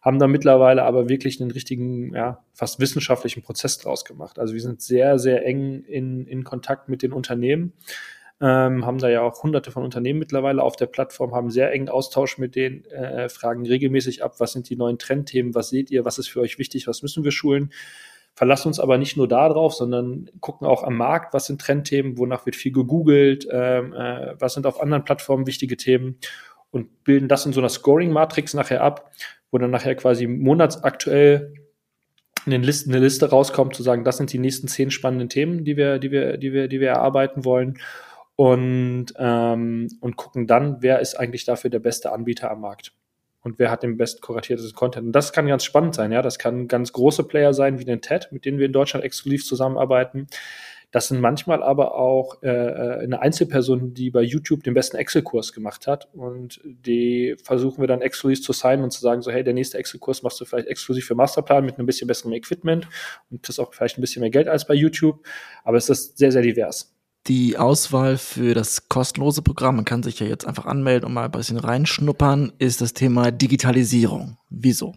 Haben 0.03 0.19
da 0.19 0.27
mittlerweile 0.27 0.83
aber 0.83 1.09
wirklich 1.09 1.41
einen 1.41 1.53
richtigen, 1.53 2.15
ja, 2.15 2.45
fast 2.53 2.81
wissenschaftlichen 2.81 3.43
Prozess 3.43 3.79
draus 3.79 4.05
gemacht. 4.05 4.39
Also 4.39 4.53
wir 4.53 4.61
sind 4.61 4.83
sehr, 4.83 5.19
sehr 5.19 5.47
eng 5.47 5.85
in, 5.85 6.27
in 6.27 6.45
Kontakt 6.45 6.91
mit 6.91 7.01
den 7.01 7.15
Unternehmen 7.15 7.73
ähm, 8.45 8.85
haben 8.85 8.99
da 8.99 9.09
ja 9.09 9.23
auch 9.23 9.43
hunderte 9.43 9.71
von 9.71 9.85
Unternehmen 9.85 10.19
mittlerweile 10.19 10.63
auf 10.63 10.77
der 10.77 10.85
Plattform, 10.85 11.35
haben 11.35 11.49
sehr 11.49 11.73
engen 11.73 11.89
Austausch 11.89 12.37
mit 12.37 12.55
denen, 12.55 12.85
äh, 12.85 13.31
fragen 13.31 13.67
regelmäßig 13.67 14.23
ab, 14.23 14.35
was 14.39 14.53
sind 14.53 14.69
die 14.69 14.77
neuen 14.77 14.99
Trendthemen, 14.99 15.55
was 15.55 15.71
seht 15.71 15.91
ihr, 15.91 16.05
was 16.05 16.19
ist 16.19 16.29
für 16.29 16.41
euch 16.41 16.59
wichtig, 16.59 16.87
was 16.87 17.01
müssen 17.01 17.25
wir 17.25 17.33
schulen, 17.33 17.73
verlassen 18.35 18.69
uns 18.69 18.81
aber 18.81 18.99
nicht 18.99 19.17
nur 19.17 19.29
darauf, 19.29 19.73
sondern 19.73 20.29
gucken 20.41 20.67
auch 20.67 20.83
am 20.83 20.95
Markt, 20.99 21.33
was 21.33 21.47
sind 21.47 21.59
Trendthemen, 21.63 22.19
wonach 22.19 22.45
wird 22.45 22.55
viel 22.55 22.73
gegoogelt, 22.73 23.49
ähm, 23.51 23.95
äh, 23.95 24.35
was 24.39 24.53
sind 24.53 24.67
auf 24.67 24.79
anderen 24.79 25.07
Plattformen 25.07 25.47
wichtige 25.47 25.79
Themen 25.79 26.19
und 26.71 27.03
bilden 27.03 27.29
das 27.29 27.47
in 27.47 27.55
so 27.55 27.63
einer 27.63 27.71
Scoring-Matrix 27.71 28.53
nachher 28.53 28.83
ab, 28.83 29.11
wo 29.51 29.57
dann 29.57 29.71
nachher 29.71 29.95
quasi 29.95 30.27
monatsaktuell 30.27 31.55
eine 32.45 32.59
Liste, 32.59 32.91
eine 32.91 32.99
Liste 32.99 33.31
rauskommt, 33.31 33.75
zu 33.75 33.83
sagen, 33.83 34.05
das 34.05 34.19
sind 34.19 34.35
die 34.35 34.39
nächsten 34.39 34.69
zehn 34.69 34.91
spannenden 34.91 35.31
Themen, 35.31 35.65
die 35.65 35.79
wir, 35.79 35.99
die 35.99 36.11
wir, 36.11 36.37
die 36.37 36.53
wir, 36.53 36.69
die 36.69 36.81
wir 36.81 36.89
erarbeiten 36.89 37.47
wollen. 37.47 37.79
Und, 38.37 39.15
ähm, 39.17 39.89
und 40.01 40.17
gucken 40.17 40.47
dann, 40.47 40.79
wer 40.81 41.01
ist 41.01 41.15
eigentlich 41.15 41.45
dafür 41.45 41.71
der 41.71 41.79
beste 41.79 42.11
Anbieter 42.11 42.51
am 42.51 42.61
Markt 42.63 42.93
und 43.45 43.59
wer 43.59 43.71
hat 43.71 43.83
den 43.83 43.97
best 43.97 44.23
kuratierten 44.23 44.73
Content. 44.73 45.07
Und 45.07 45.13
das 45.13 45.33
kann 45.33 45.47
ganz 45.47 45.65
spannend 45.65 45.95
sein, 45.95 46.11
ja. 46.11 46.23
Das 46.23 46.39
kann 46.39 46.67
ganz 46.67 46.93
große 46.93 47.25
Player 47.25 47.55
sein, 47.55 47.79
wie 47.79 47.85
den 47.85 48.01
TED, 48.01 48.29
mit 48.33 48.45
denen 48.45 48.59
wir 48.59 48.67
in 48.67 48.73
Deutschland 48.73 49.05
exklusiv 49.05 49.45
zusammenarbeiten. 49.45 50.27
Das 50.91 51.09
sind 51.09 51.21
manchmal 51.21 51.63
aber 51.63 51.97
auch 51.97 52.41
äh, 52.43 52.49
äh, 52.49 53.03
eine 53.03 53.21
Einzelperson, 53.21 53.95
die 53.95 54.11
bei 54.11 54.23
YouTube 54.23 54.63
den 54.63 54.75
besten 54.75 54.97
Excel-Kurs 54.97 55.53
gemacht 55.53 55.89
hat. 55.89 56.09
Und 56.15 56.61
die 56.65 57.35
versuchen 57.43 57.81
wir 57.83 57.89
dann 57.89 58.01
exklusiv 58.01 58.43
zu 58.43 58.53
signen 58.53 58.85
und 58.85 58.93
zu 58.93 59.01
sagen, 59.01 59.21
so, 59.21 59.33
hey, 59.33 59.43
der 59.43 59.55
nächste 59.55 59.77
Excel-Kurs 59.77 60.23
machst 60.23 60.41
du 60.41 60.45
vielleicht 60.45 60.69
exklusiv 60.69 61.05
für 61.05 61.17
Masterplan 61.17 61.65
mit 61.65 61.79
einem 61.79 61.87
bisschen 61.87 62.07
besserem 62.07 62.33
Equipment 62.33 62.89
und 63.29 63.43
kriegst 63.43 63.59
auch 63.59 63.75
vielleicht 63.75 63.99
ein 63.99 64.03
bisschen 64.03 64.21
mehr 64.21 64.31
Geld 64.31 64.47
als 64.49 64.67
bei 64.67 64.75
YouTube. 64.75 65.27
Aber 65.65 65.77
es 65.77 65.91
ist 65.91 66.17
sehr, 66.17 66.31
sehr 66.31 66.43
divers. 66.43 66.94
Die 67.27 67.57
Auswahl 67.57 68.19
für 68.19 68.53
das 68.53 68.89
kostenlose 68.89 69.41
Programm, 69.41 69.77
man 69.77 69.87
kann 69.87 70.03
sich 70.03 70.21
ja 70.21 70.27
jetzt 70.27 70.47
einfach 70.47 70.67
anmelden 70.67 71.07
und 71.07 71.15
mal 71.15 71.25
ein 71.25 71.31
bisschen 71.31 71.57
reinschnuppern, 71.57 72.53
ist 72.59 72.83
das 72.83 72.93
Thema 72.93 73.31
Digitalisierung. 73.31 74.37
Wieso? 74.51 74.95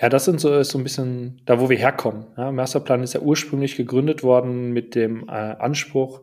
Ja, 0.00 0.08
das 0.08 0.24
sind 0.24 0.40
so, 0.40 0.58
ist 0.58 0.70
so 0.70 0.78
ein 0.78 0.84
bisschen 0.84 1.42
da, 1.44 1.60
wo 1.60 1.68
wir 1.68 1.76
herkommen. 1.76 2.26
Ja, 2.36 2.50
Masterplan 2.50 3.02
ist 3.02 3.12
ja 3.12 3.20
ursprünglich 3.20 3.76
gegründet 3.76 4.22
worden 4.22 4.72
mit 4.72 4.94
dem 4.94 5.28
äh, 5.28 5.32
Anspruch, 5.32 6.22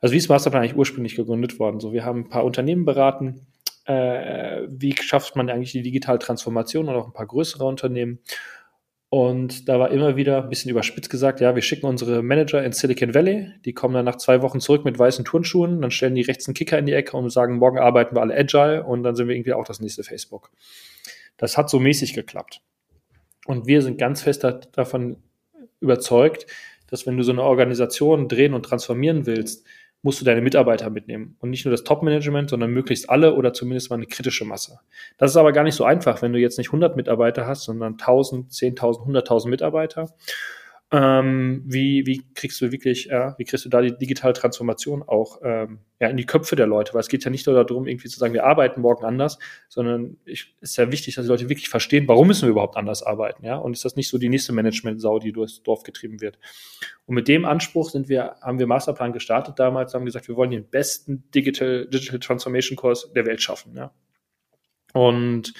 also 0.00 0.12
wie 0.14 0.18
ist 0.18 0.28
Masterplan 0.28 0.62
eigentlich 0.62 0.76
ursprünglich 0.76 1.16
gegründet 1.16 1.58
worden? 1.58 1.80
So, 1.80 1.92
wir 1.92 2.04
haben 2.04 2.20
ein 2.20 2.28
paar 2.28 2.44
Unternehmen 2.44 2.84
beraten, 2.84 3.46
äh, 3.84 4.62
wie 4.68 4.94
schafft 4.96 5.36
man 5.36 5.50
eigentlich 5.50 5.72
die 5.72 5.82
digitale 5.82 6.18
Transformation 6.18 6.88
und 6.88 6.94
auch 6.94 7.06
ein 7.06 7.12
paar 7.12 7.26
größere 7.26 7.64
Unternehmen. 7.64 8.20
Und 9.10 9.68
da 9.68 9.80
war 9.80 9.90
immer 9.90 10.14
wieder 10.14 10.40
ein 10.40 10.48
bisschen 10.48 10.70
überspitzt 10.70 11.10
gesagt, 11.10 11.40
ja, 11.40 11.56
wir 11.56 11.62
schicken 11.62 11.86
unsere 11.86 12.22
Manager 12.22 12.62
in 12.62 12.70
Silicon 12.70 13.12
Valley, 13.12 13.50
die 13.64 13.72
kommen 13.72 13.92
dann 13.94 14.04
nach 14.04 14.16
zwei 14.16 14.40
Wochen 14.40 14.60
zurück 14.60 14.84
mit 14.84 14.96
weißen 14.96 15.24
Turnschuhen, 15.24 15.82
dann 15.82 15.90
stellen 15.90 16.14
die 16.14 16.22
rechts 16.22 16.46
einen 16.46 16.54
Kicker 16.54 16.78
in 16.78 16.86
die 16.86 16.92
Ecke 16.92 17.16
und 17.16 17.28
sagen, 17.28 17.56
morgen 17.56 17.78
arbeiten 17.78 18.14
wir 18.14 18.20
alle 18.20 18.36
agile 18.36 18.84
und 18.84 19.02
dann 19.02 19.16
sind 19.16 19.26
wir 19.26 19.34
irgendwie 19.34 19.52
auch 19.52 19.64
das 19.64 19.80
nächste 19.80 20.04
Facebook. 20.04 20.52
Das 21.38 21.58
hat 21.58 21.68
so 21.68 21.80
mäßig 21.80 22.14
geklappt. 22.14 22.62
Und 23.46 23.66
wir 23.66 23.82
sind 23.82 23.98
ganz 23.98 24.22
fest 24.22 24.46
davon 24.72 25.16
überzeugt, 25.80 26.46
dass 26.86 27.04
wenn 27.04 27.16
du 27.16 27.24
so 27.24 27.32
eine 27.32 27.42
Organisation 27.42 28.28
drehen 28.28 28.54
und 28.54 28.62
transformieren 28.62 29.26
willst, 29.26 29.66
musst 30.02 30.20
du 30.20 30.24
deine 30.24 30.40
Mitarbeiter 30.40 30.88
mitnehmen. 30.90 31.36
Und 31.40 31.50
nicht 31.50 31.64
nur 31.64 31.72
das 31.72 31.84
Top-Management, 31.84 32.50
sondern 32.50 32.70
möglichst 32.70 33.10
alle 33.10 33.34
oder 33.34 33.52
zumindest 33.52 33.90
mal 33.90 33.96
eine 33.96 34.06
kritische 34.06 34.44
Masse. 34.44 34.80
Das 35.18 35.30
ist 35.30 35.36
aber 35.36 35.52
gar 35.52 35.64
nicht 35.64 35.74
so 35.74 35.84
einfach, 35.84 36.22
wenn 36.22 36.32
du 36.32 36.38
jetzt 36.38 36.58
nicht 36.58 36.68
100 36.68 36.96
Mitarbeiter 36.96 37.46
hast, 37.46 37.64
sondern 37.64 37.94
1000, 37.94 38.50
10.000, 38.50 39.06
100.000 39.06 39.48
Mitarbeiter. 39.48 40.08
Ähm, 40.92 41.62
wie, 41.66 42.04
wie 42.04 42.24
kriegst 42.34 42.60
du 42.60 42.72
wirklich, 42.72 43.04
ja, 43.04 43.36
wie 43.38 43.44
kriegst 43.44 43.64
du 43.64 43.68
da 43.68 43.80
die 43.80 43.96
digitale 43.96 44.32
Transformation 44.32 45.04
auch 45.04 45.40
ähm, 45.44 45.78
ja, 46.00 46.08
in 46.08 46.16
die 46.16 46.26
Köpfe 46.26 46.56
der 46.56 46.66
Leute? 46.66 46.94
Weil 46.94 47.00
es 47.00 47.08
geht 47.08 47.22
ja 47.24 47.30
nicht 47.30 47.46
nur 47.46 47.54
darum, 47.64 47.86
irgendwie 47.86 48.08
zu 48.08 48.18
sagen, 48.18 48.34
wir 48.34 48.44
arbeiten 48.44 48.80
morgen 48.80 49.04
anders, 49.04 49.38
sondern 49.68 50.16
es 50.26 50.46
ist 50.60 50.76
ja 50.76 50.90
wichtig, 50.90 51.14
dass 51.14 51.26
die 51.26 51.30
Leute 51.30 51.48
wirklich 51.48 51.68
verstehen, 51.68 52.08
warum 52.08 52.26
müssen 52.26 52.42
wir 52.42 52.50
überhaupt 52.50 52.76
anders 52.76 53.04
arbeiten, 53.04 53.44
ja? 53.44 53.54
Und 53.56 53.72
ist 53.74 53.84
das 53.84 53.94
nicht 53.94 54.08
so 54.08 54.18
die 54.18 54.28
nächste 54.28 54.52
Management-Sau, 54.52 55.20
die 55.20 55.30
durchs 55.30 55.62
Dorf 55.62 55.84
getrieben 55.84 56.20
wird? 56.20 56.40
Und 57.06 57.14
mit 57.14 57.28
dem 57.28 57.44
Anspruch 57.44 57.90
sind 57.90 58.08
wir, 58.08 58.34
haben 58.40 58.58
wir 58.58 58.66
Masterplan 58.66 59.12
gestartet 59.12 59.60
damals, 59.60 59.94
haben 59.94 60.04
gesagt, 60.04 60.26
wir 60.26 60.34
wollen 60.34 60.50
den 60.50 60.68
besten 60.68 61.30
Digital, 61.32 61.86
Digital 61.86 62.18
Transformation 62.18 62.74
Kurs 62.76 63.12
der 63.12 63.26
Welt 63.26 63.40
schaffen, 63.40 63.76
ja? 63.76 63.92
Und 64.92 65.52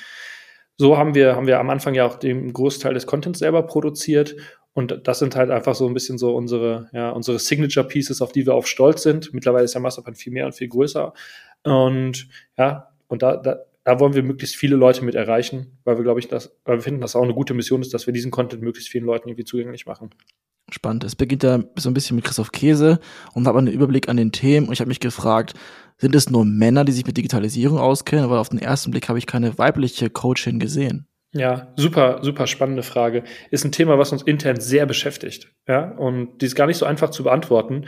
so 0.76 0.96
haben 0.96 1.14
wir, 1.14 1.36
haben 1.36 1.46
wir 1.46 1.60
am 1.60 1.68
Anfang 1.68 1.94
ja 1.94 2.06
auch 2.06 2.16
den 2.16 2.52
Großteil 2.52 2.94
des 2.94 3.06
Contents 3.06 3.38
selber 3.38 3.62
produziert 3.62 4.34
und 4.80 5.06
das 5.06 5.18
sind 5.18 5.36
halt 5.36 5.50
einfach 5.50 5.74
so 5.74 5.86
ein 5.86 5.92
bisschen 5.92 6.16
so 6.16 6.34
unsere, 6.34 6.88
ja, 6.92 7.10
unsere 7.10 7.38
Signature 7.38 7.86
Pieces, 7.86 8.22
auf 8.22 8.32
die 8.32 8.46
wir 8.46 8.54
auch 8.54 8.64
stolz 8.64 9.02
sind. 9.02 9.34
Mittlerweile 9.34 9.64
ist 9.64 9.74
der 9.74 9.82
Masterplan 9.82 10.14
viel 10.14 10.32
mehr 10.32 10.46
und 10.46 10.54
viel 10.54 10.68
größer. 10.68 11.12
Und 11.64 12.28
ja, 12.56 12.88
und 13.08 13.22
da, 13.22 13.36
da, 13.36 13.58
da 13.84 14.00
wollen 14.00 14.14
wir 14.14 14.22
möglichst 14.22 14.56
viele 14.56 14.76
Leute 14.76 15.04
mit 15.04 15.14
erreichen, 15.14 15.78
weil 15.84 15.98
wir, 15.98 16.02
glaube 16.02 16.20
ich, 16.20 16.28
das, 16.28 16.56
weil 16.64 16.78
wir 16.78 16.82
finden, 16.82 17.02
dass 17.02 17.14
auch 17.14 17.22
eine 17.22 17.34
gute 17.34 17.52
Mission 17.52 17.82
ist, 17.82 17.92
dass 17.92 18.06
wir 18.06 18.14
diesen 18.14 18.30
Content 18.30 18.62
möglichst 18.62 18.88
vielen 18.88 19.04
Leuten 19.04 19.28
irgendwie 19.28 19.44
zugänglich 19.44 19.84
machen. 19.84 20.10
Spannend. 20.70 21.04
Es 21.04 21.14
beginnt 21.14 21.42
ja 21.42 21.62
so 21.76 21.90
ein 21.90 21.94
bisschen 21.94 22.16
mit 22.16 22.24
Christoph 22.24 22.52
Käse 22.52 23.00
und 23.34 23.46
habe 23.46 23.58
einen 23.58 23.68
Überblick 23.68 24.08
an 24.08 24.16
den 24.16 24.32
Themen 24.32 24.66
und 24.66 24.72
ich 24.72 24.80
habe 24.80 24.88
mich 24.88 25.00
gefragt, 25.00 25.52
sind 25.98 26.14
es 26.14 26.30
nur 26.30 26.46
Männer, 26.46 26.86
die 26.86 26.92
sich 26.92 27.06
mit 27.06 27.18
Digitalisierung 27.18 27.78
auskennen? 27.78 28.30
Weil 28.30 28.38
auf 28.38 28.48
den 28.48 28.60
ersten 28.60 28.92
Blick 28.92 29.10
habe 29.10 29.18
ich 29.18 29.26
keine 29.26 29.58
weibliche 29.58 30.08
Coachin 30.08 30.58
gesehen. 30.58 31.06
Ja, 31.32 31.72
super, 31.76 32.18
super 32.22 32.46
spannende 32.48 32.82
Frage. 32.82 33.22
Ist 33.50 33.64
ein 33.64 33.70
Thema, 33.72 33.98
was 33.98 34.10
uns 34.10 34.22
intern 34.22 34.58
sehr 34.58 34.84
beschäftigt. 34.86 35.52
Ja, 35.68 35.92
und 35.92 36.38
die 36.40 36.46
ist 36.46 36.56
gar 36.56 36.66
nicht 36.66 36.78
so 36.78 36.86
einfach 36.86 37.10
zu 37.10 37.22
beantworten, 37.22 37.86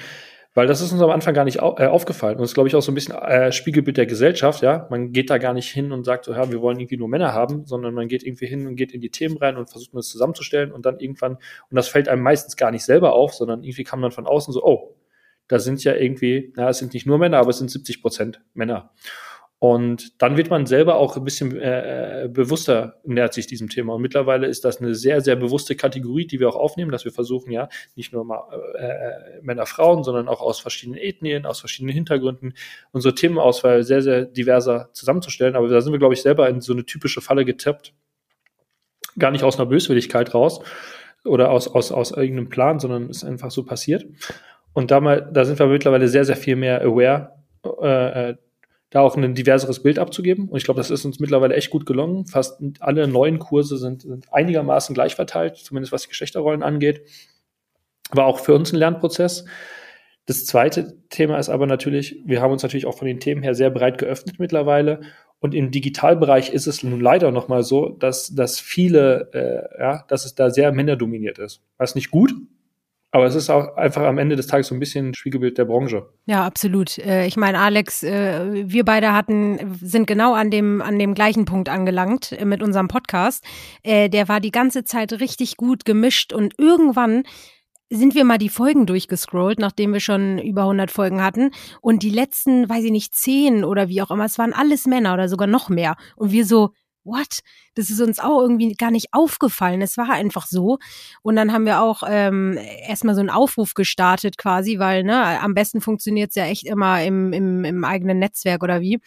weil 0.55 0.69
das 0.69 0.81
ist 0.81 0.93
uns 0.93 1.03
am 1.03 1.11
Anfang 1.11 1.35
gar 1.35 1.45
nicht 1.45 1.61
au 1.61 1.77
äh, 1.77 1.87
aufgefallen. 1.87 2.39
Und 2.39 2.45
ist, 2.45 2.55
glaube 2.55 2.69
ich, 2.69 2.77
auch 2.77 2.83
so 2.83 2.93
ein 2.93 2.95
bisschen 2.95 3.17
äh, 3.17 3.51
Spiegelbild 3.51 3.97
der 3.97 4.07
Gesellschaft. 4.07 4.63
Ja, 4.63 4.87
man 4.91 5.13
geht 5.13 5.29
da 5.29 5.39
gar 5.39 5.55
nicht 5.55 5.69
hin 5.69 5.91
und 5.91 6.05
sagt 6.05 6.27
so, 6.27 6.33
ja, 6.33 6.53
wir 6.53 6.61
wollen 6.61 6.79
irgendwie 6.79 6.99
nur 6.99 7.09
Männer 7.09 7.33
haben, 7.33 7.67
sondern 7.67 7.95
man 7.95 8.07
geht 8.07 8.23
irgendwie 8.23 8.47
hin 8.47 8.67
und 8.69 8.77
geht 8.77 8.93
in 8.93 9.01
die 9.01 9.11
Themen 9.11 9.37
rein 9.39 9.57
und 9.57 9.71
versucht 9.71 9.95
das 9.95 10.09
zusammenzustellen 10.09 10.71
und 10.71 10.87
dann 10.87 11.01
irgendwann, 11.01 11.33
und 11.33 11.77
das 11.77 11.89
fällt 11.89 12.09
einem 12.09 12.23
meistens 12.23 12.57
gar 12.57 12.71
nicht 12.71 12.85
selber 12.85 13.15
auf, 13.15 13.35
sondern 13.35 13.65
irgendwie 13.65 13.85
kann 13.85 13.99
man 13.99 14.13
von 14.13 14.27
außen 14.27 14.53
so, 14.53 14.63
oh, 14.63 14.95
da 15.49 15.59
sind 15.59 15.83
ja 15.83 15.95
irgendwie, 15.95 16.53
na, 16.55 16.69
es 16.69 16.79
sind 16.79 16.95
nicht 16.95 17.07
nur 17.07 17.19
Männer, 17.19 17.39
aber 17.39 17.51
es 17.51 17.59
sind 17.59 17.71
70 17.71 18.03
Prozent 18.03 18.41
Männer. 18.55 18.93
Und 19.63 20.21
dann 20.21 20.37
wird 20.37 20.51
man 20.51 20.67
selber 20.67 20.97
auch 20.97 21.17
ein 21.17 21.23
bisschen 21.23 21.57
äh, 21.57 22.29
bewusster 22.29 22.97
nähert 23.05 23.33
sich 23.33 23.47
diesem 23.47 23.69
Thema. 23.69 23.95
Und 23.95 24.03
mittlerweile 24.03 24.49
ist 24.49 24.65
das 24.65 24.81
eine 24.81 24.93
sehr, 24.97 25.21
sehr 25.21 25.37
bewusste 25.37 25.77
Kategorie, 25.77 26.27
die 26.27 26.41
wir 26.41 26.49
auch 26.49 26.57
aufnehmen, 26.57 26.91
dass 26.91 27.05
wir 27.05 27.13
versuchen, 27.13 27.53
ja, 27.53 27.69
nicht 27.95 28.13
nur 28.13 28.25
mal 28.25 28.43
äh, 28.77 28.85
äh, 28.85 29.41
Männer, 29.41 29.65
Frauen, 29.67 30.03
sondern 30.03 30.27
auch 30.27 30.41
aus 30.41 30.59
verschiedenen 30.59 30.99
Ethnien, 30.99 31.47
aus 31.47 31.61
verschiedenen 31.61 31.95
Hintergründen 31.95 32.55
unsere 32.91 33.15
Themenauswahl 33.15 33.85
sehr, 33.85 34.03
sehr 34.03 34.25
diverser 34.25 34.91
zusammenzustellen. 34.95 35.55
Aber 35.55 35.69
da 35.69 35.81
sind 35.81 35.93
wir, 35.93 36.01
glaube 36.01 36.15
ich, 36.15 36.23
selber 36.23 36.49
in 36.49 36.61
so 36.61 36.73
eine 36.73 36.85
typische 36.85 37.21
Falle 37.21 37.45
getappt. 37.45 37.95
Gar 39.17 39.31
nicht 39.31 39.45
aus 39.45 39.61
einer 39.61 39.67
Böswilligkeit 39.67 40.35
raus 40.35 40.61
oder 41.25 41.53
aus, 41.53 41.69
aus, 41.69 41.93
aus 41.93 42.11
irgendeinem 42.11 42.49
Plan, 42.49 42.81
sondern 42.81 43.11
ist 43.11 43.23
einfach 43.23 43.53
so 43.53 43.63
passiert. 43.63 44.07
Und 44.73 44.91
da, 44.91 44.99
mal, 44.99 45.31
da 45.33 45.45
sind 45.45 45.61
wir 45.61 45.67
mittlerweile 45.67 46.09
sehr, 46.09 46.25
sehr 46.25 46.35
viel 46.35 46.57
mehr 46.57 46.83
aware, 46.83 47.35
äh, 47.81 48.31
äh 48.31 48.37
da 48.93 49.01
auch 49.01 49.17
ein 49.17 49.35
diverseres 49.35 49.83
Bild 49.83 49.99
abzugeben. 49.99 50.49
Und 50.51 50.59
ich 50.59 50.65
glaube, 50.65 50.79
das 50.79 50.91
ist 50.91 51.07
uns 51.07 51.19
mittlerweile 51.19 51.55
echt 51.55 51.71
gut 51.71 51.87
gelungen. 51.87 52.27
Fast 52.27 52.63
alle 52.79 53.09
neuen 53.09 53.39
Kurse 53.39 53.79
sind, 53.79 54.03
sind 54.03 54.33
einigermaßen 54.33 54.95
gleich 54.95 55.15
verteilt, 55.15 55.57
zumindest 55.57 55.93
was 55.93 56.03
die 56.03 56.11
Geschlechterrollen 56.11 56.63
angeht. 56.63 57.01
War 58.11 58.27
auch 58.27 58.39
für 58.39 58.55
uns 58.55 58.71
ein 58.71 58.77
Lernprozess. 58.77 59.47
Das 60.27 60.45
zweite 60.45 60.99
Thema 61.09 61.39
ist 61.39 61.49
aber 61.49 61.67
natürlich, 61.67 62.21
wir 62.27 62.43
haben 62.43 62.53
uns 62.53 62.63
natürlich 62.63 62.85
auch 62.85 62.97
von 62.97 63.09
den 63.09 63.19
Themen 63.19 63.43
her 63.43 63.55
sehr 63.55 63.71
breit 63.71 63.97
geöffnet 63.97 64.39
mittlerweile. 64.39 65.01
Und 65.41 65.55
im 65.55 65.71
Digitalbereich 65.71 66.51
ist 66.51 66.67
es 66.67 66.83
nun 66.83 67.01
leider 67.01 67.33
noch 67.33 67.49
mal 67.49 67.63
so, 67.63 67.89
dass, 67.89 68.35
dass 68.35 68.61
viele, 68.61 69.31
äh, 69.33 69.81
ja, 69.83 70.05
dass 70.07 70.27
es 70.27 70.35
da 70.35 70.51
sehr 70.51 70.71
männerdominiert 70.71 71.39
ist. 71.39 71.63
Was 71.79 71.95
nicht 71.95 72.11
gut, 72.11 72.35
aber 73.13 73.27
es 73.27 73.35
ist 73.35 73.51
auch 73.51 73.77
einfach 73.77 74.03
am 74.03 74.17
Ende 74.17 74.37
des 74.37 74.47
Tages 74.47 74.69
so 74.69 74.75
ein 74.75 74.81
bisschen 74.81 75.11
ein 75.11 75.15
Spiegelbild 75.15 75.59
der 75.59 75.67
Branche. 75.67 76.09
Ja, 76.25 76.47
absolut. 76.47 76.97
Äh, 76.97 77.27
ich 77.27 77.37
meine, 77.37 77.59
Alex, 77.59 78.03
äh, 78.03 78.65
wir 78.67 78.87
beide 78.87 79.13
hatten, 79.13 79.77
sind 79.81 80.07
genau 80.07 80.33
an 80.33 80.51
dem, 80.51 80.81
an 80.81 80.99
dem 80.99 81.13
gleichen 81.13 81.45
Punkt 81.45 81.69
angelangt 81.69 82.33
äh, 82.33 82.47
mit 82.47 82.63
unserem 82.63 82.89
Podcast. 82.89 83.45
Der 83.85 84.29
war 84.29 84.41
die 84.41 84.51
ganze 84.51 84.85
Zeit 84.85 85.13
richtig 85.13 85.57
gut 85.57 85.85
gemischt 85.85 86.33
und 86.33 86.55
irgendwann 86.59 87.25
sind 87.91 88.15
wir 88.15 88.25
mal 88.25 88.39
die 88.39 88.49
Folgen 88.49 88.87
durchgescrollt, 88.87 89.59
nachdem 89.59 89.93
wir 89.93 90.01
schon 90.01 90.39
über 90.39 90.63
100 90.63 90.91
Folgen 90.91 91.23
hatten. 91.23 91.51
Und 91.83 92.03
die 92.03 92.11
letzten, 92.11 92.69
weiß 92.69 92.85
ich 92.85 92.91
nicht, 92.91 93.15
zehn 93.15 93.65
oder 93.65 93.89
wie 93.89 94.01
auch 94.01 94.11
immer, 94.11 94.25
es 94.25 94.39
waren 94.39 94.55
alles 94.55 94.87
Männer 94.87 95.13
oder 95.13 95.29
sogar 95.29 95.47
noch 95.47 95.69
mehr. 95.69 95.97
Und 96.17 96.33
wir 96.33 96.47
so, 96.47 96.71
what? 97.05 97.41
Das 97.75 97.91
ist 97.91 98.01
uns 98.01 98.19
auch 98.19 98.41
irgendwie 98.41 98.75
gar 98.75 98.91
nicht 98.91 99.09
aufgefallen. 99.13 99.83
Es 99.83 99.97
war 99.97 100.11
einfach 100.11 100.47
so. 100.47 100.79
Und 101.23 101.37
dann 101.37 101.53
haben 101.53 101.67
wir 101.67 101.81
auch 101.81 102.03
ähm, 102.07 102.59
erstmal 102.87 103.15
so 103.15 103.21
einen 103.21 103.31
Aufruf 103.31 103.75
gestartet 103.75 104.39
quasi, 104.39 104.79
weil 104.79 105.05
ne, 105.05 105.41
am 105.41 105.55
besten 105.55 105.81
funktioniert's 105.81 106.35
ja 106.35 106.45
echt 106.45 106.65
immer 106.65 107.03
im, 107.03 107.33
im, 107.33 107.65
im 107.65 107.85
eigenen 107.85 108.19
Netzwerk 108.19 108.63
oder 108.63 108.81
wie. 108.81 109.01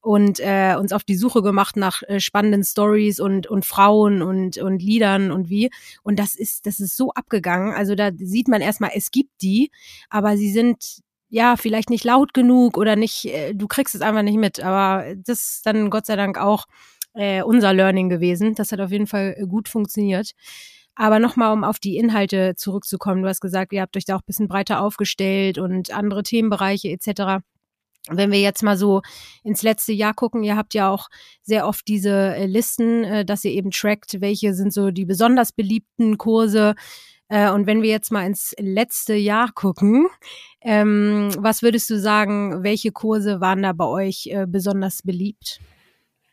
Und 0.00 0.40
äh, 0.40 0.76
uns 0.78 0.92
auf 0.92 1.04
die 1.04 1.16
Suche 1.16 1.42
gemacht 1.42 1.76
nach 1.76 2.02
äh, 2.04 2.20
spannenden 2.20 2.64
Stories 2.64 3.20
und, 3.20 3.46
und 3.46 3.66
Frauen 3.66 4.22
und, 4.22 4.56
und 4.58 4.80
Liedern 4.80 5.32
und 5.32 5.50
wie. 5.50 5.70
Und 6.02 6.18
das 6.18 6.34
ist, 6.34 6.66
das 6.66 6.80
ist 6.80 6.96
so 6.96 7.10
abgegangen. 7.12 7.74
Also 7.74 7.94
da 7.94 8.10
sieht 8.16 8.48
man 8.48 8.60
erstmal, 8.60 8.92
es 8.94 9.10
gibt 9.10 9.42
die, 9.42 9.70
aber 10.08 10.36
sie 10.36 10.50
sind 10.50 11.02
ja, 11.30 11.56
vielleicht 11.56 11.90
nicht 11.90 12.04
laut 12.04 12.32
genug 12.32 12.78
oder 12.78 12.96
nicht, 12.96 13.26
äh, 13.26 13.52
du 13.54 13.66
kriegst 13.68 13.94
es 13.94 14.00
einfach 14.00 14.22
nicht 14.22 14.38
mit, 14.38 14.60
aber 14.60 15.14
das 15.16 15.56
ist 15.56 15.66
dann 15.66 15.90
Gott 15.90 16.06
sei 16.06 16.16
Dank 16.16 16.38
auch 16.38 16.64
äh, 17.18 17.42
unser 17.42 17.74
Learning 17.74 18.08
gewesen. 18.08 18.54
Das 18.54 18.70
hat 18.72 18.80
auf 18.80 18.92
jeden 18.92 19.08
Fall 19.08 19.34
äh, 19.36 19.46
gut 19.46 19.68
funktioniert. 19.68 20.32
Aber 20.94 21.18
nochmal, 21.18 21.52
um 21.52 21.64
auf 21.64 21.78
die 21.78 21.96
Inhalte 21.96 22.54
zurückzukommen, 22.56 23.22
du 23.22 23.28
hast 23.28 23.40
gesagt, 23.40 23.72
ihr 23.72 23.82
habt 23.82 23.96
euch 23.96 24.04
da 24.04 24.16
auch 24.16 24.20
ein 24.20 24.26
bisschen 24.26 24.48
breiter 24.48 24.80
aufgestellt 24.80 25.58
und 25.58 25.92
andere 25.92 26.22
Themenbereiche 26.22 26.88
etc. 26.88 27.44
Wenn 28.08 28.30
wir 28.30 28.40
jetzt 28.40 28.62
mal 28.62 28.76
so 28.76 29.02
ins 29.42 29.62
letzte 29.62 29.92
Jahr 29.92 30.14
gucken, 30.14 30.44
ihr 30.44 30.56
habt 30.56 30.74
ja 30.74 30.90
auch 30.90 31.08
sehr 31.42 31.66
oft 31.66 31.86
diese 31.88 32.36
äh, 32.36 32.46
Listen, 32.46 33.04
äh, 33.04 33.24
dass 33.24 33.44
ihr 33.44 33.50
eben 33.50 33.70
trackt, 33.72 34.20
welche 34.20 34.54
sind 34.54 34.72
so 34.72 34.90
die 34.90 35.04
besonders 35.04 35.52
beliebten 35.52 36.18
Kurse. 36.18 36.74
Und 37.30 37.66
wenn 37.66 37.82
wir 37.82 37.90
jetzt 37.90 38.10
mal 38.10 38.24
ins 38.24 38.54
letzte 38.58 39.12
Jahr 39.12 39.52
gucken, 39.52 40.08
ähm, 40.62 41.28
was 41.36 41.60
würdest 41.60 41.90
du 41.90 41.98
sagen, 42.00 42.62
welche 42.62 42.90
Kurse 42.90 43.42
waren 43.42 43.62
da 43.62 43.74
bei 43.74 43.84
euch 43.84 44.34
besonders 44.46 45.02
beliebt? 45.02 45.60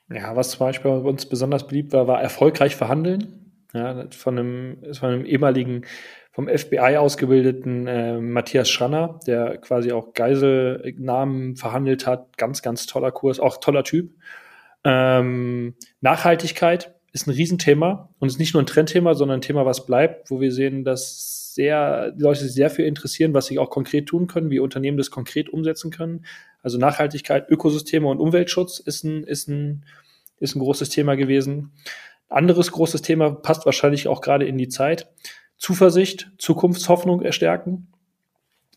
Ja, 0.09 0.35
was 0.35 0.51
zum 0.51 0.59
Beispiel 0.59 0.91
bei 0.91 1.09
uns 1.09 1.25
besonders 1.27 1.67
beliebt 1.67 1.93
war, 1.93 2.07
war 2.07 2.21
erfolgreich 2.21 2.75
verhandeln. 2.75 3.41
Ja, 3.74 4.05
von 4.12 4.39
einem, 4.39 4.93
von 4.93 5.09
einem 5.09 5.25
ehemaligen 5.25 5.85
vom 6.31 6.47
FBI 6.50 6.97
ausgebildeten 6.97 7.88
äh, 7.88 8.19
Matthias 8.19 8.69
Schranner, 8.69 9.19
der 9.25 9.57
quasi 9.57 9.91
auch 9.91 10.13
Geiselnamen 10.13 11.55
verhandelt 11.55 12.07
hat. 12.07 12.38
Ganz, 12.38 12.62
ganz 12.62 12.85
toller 12.85 13.12
Kurs, 13.12 13.39
auch 13.39 13.57
toller 13.57 13.83
Typ. 13.83 14.13
Ähm, 14.83 15.75
Nachhaltigkeit 16.01 16.94
ist 17.15 17.27
ein 17.27 17.31
Riesenthema 17.31 18.10
und 18.19 18.27
ist 18.27 18.39
nicht 18.39 18.53
nur 18.53 18.62
ein 18.62 18.65
Trendthema, 18.65 19.13
sondern 19.13 19.38
ein 19.38 19.41
Thema, 19.41 19.65
was 19.65 19.86
bleibt, 19.86 20.29
wo 20.29 20.41
wir 20.41 20.51
sehen, 20.51 20.84
dass 20.84 21.53
sehr, 21.55 22.12
die 22.12 22.22
Leute 22.22 22.41
sich 22.41 22.53
sehr 22.53 22.69
viel 22.69 22.86
interessieren, 22.86 23.34
was 23.34 23.45
sie 23.45 23.57
auch 23.57 23.69
konkret 23.69 24.07
tun 24.07 24.27
können, 24.27 24.50
wie 24.50 24.60
Unternehmen 24.60 24.98
das 24.98 25.12
konkret 25.12 25.48
umsetzen 25.48 25.91
können. 25.91 26.25
Also 26.62 26.77
Nachhaltigkeit, 26.77 27.50
Ökosysteme 27.50 28.10
und 28.10 28.19
Umweltschutz 28.19 28.79
ist 28.79 29.05
ein, 29.05 29.24
ist 29.24 29.48
ein, 29.48 29.86
ist 30.41 30.57
ein 30.57 30.60
großes 30.60 30.89
Thema 30.89 31.15
gewesen. 31.15 31.72
Anderes 32.27 32.74
großes 32.74 33.01
Thema 33.01 33.31
passt 33.31 33.65
wahrscheinlich 33.65 34.10
auch 34.10 34.19
gerade 34.19 34.45
in 34.45 34.57
die 34.57 34.67
Zeit 34.67 35.07
Zuversicht, 35.55 36.31
Zukunftshoffnung 36.38 37.22
erstärken. 37.22 37.88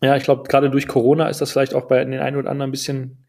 Ja, 0.01 0.15
ich 0.15 0.23
glaube, 0.23 0.43
gerade 0.47 0.69
durch 0.69 0.87
Corona 0.87 1.27
ist 1.27 1.41
das 1.41 1.51
vielleicht 1.51 1.73
auch 1.73 1.89
bei 1.89 2.05
den 2.05 2.17
einen 2.17 2.37
oder 2.37 2.49
anderen 2.49 2.69
ein 2.69 2.71
bisschen, 2.71 3.25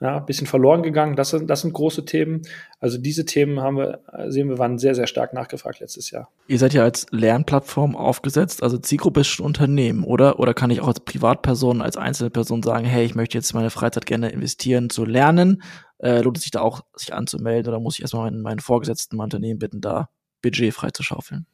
ja, 0.00 0.16
ein 0.16 0.26
bisschen 0.26 0.46
verloren 0.46 0.82
gegangen. 0.82 1.14
Das 1.14 1.30
sind, 1.30 1.48
das 1.50 1.60
sind 1.60 1.74
große 1.74 2.06
Themen. 2.06 2.42
Also 2.78 2.96
diese 2.96 3.26
Themen 3.26 3.60
haben 3.60 3.76
wir, 3.76 4.00
sehen 4.28 4.48
wir, 4.48 4.58
waren 4.58 4.78
sehr, 4.78 4.94
sehr 4.94 5.06
stark 5.06 5.34
nachgefragt 5.34 5.80
letztes 5.80 6.10
Jahr. 6.10 6.30
Ihr 6.48 6.58
seid 6.58 6.72
ja 6.72 6.82
als 6.82 7.06
Lernplattform 7.10 7.94
aufgesetzt, 7.94 8.62
also 8.62 8.78
Zielgruppe 8.78 9.20
ist 9.20 9.28
schon 9.28 9.44
Unternehmen, 9.44 10.04
oder? 10.04 10.40
Oder 10.40 10.54
kann 10.54 10.70
ich 10.70 10.80
auch 10.80 10.88
als 10.88 11.00
Privatperson, 11.00 11.82
als 11.82 11.98
einzelne 11.98 12.30
Person 12.30 12.62
sagen, 12.62 12.86
hey, 12.86 13.04
ich 13.04 13.14
möchte 13.14 13.36
jetzt 13.36 13.52
meine 13.52 13.70
Freizeit 13.70 14.06
gerne 14.06 14.30
investieren 14.30 14.88
zu 14.88 15.04
lernen? 15.04 15.62
Äh, 15.98 16.22
lohnt 16.22 16.38
es 16.38 16.44
sich 16.44 16.50
da 16.50 16.62
auch, 16.62 16.80
sich 16.96 17.12
anzumelden 17.12 17.70
oder 17.70 17.78
muss 17.80 17.96
ich 17.96 18.02
erstmal 18.02 18.30
meinen, 18.30 18.40
meinen 18.40 18.60
Vorgesetzten, 18.60 19.16
mein 19.16 19.24
Unternehmen 19.24 19.58
bitten, 19.58 19.82
da 19.82 20.08
Budget 20.40 20.72
freizuschaufeln? 20.72 21.44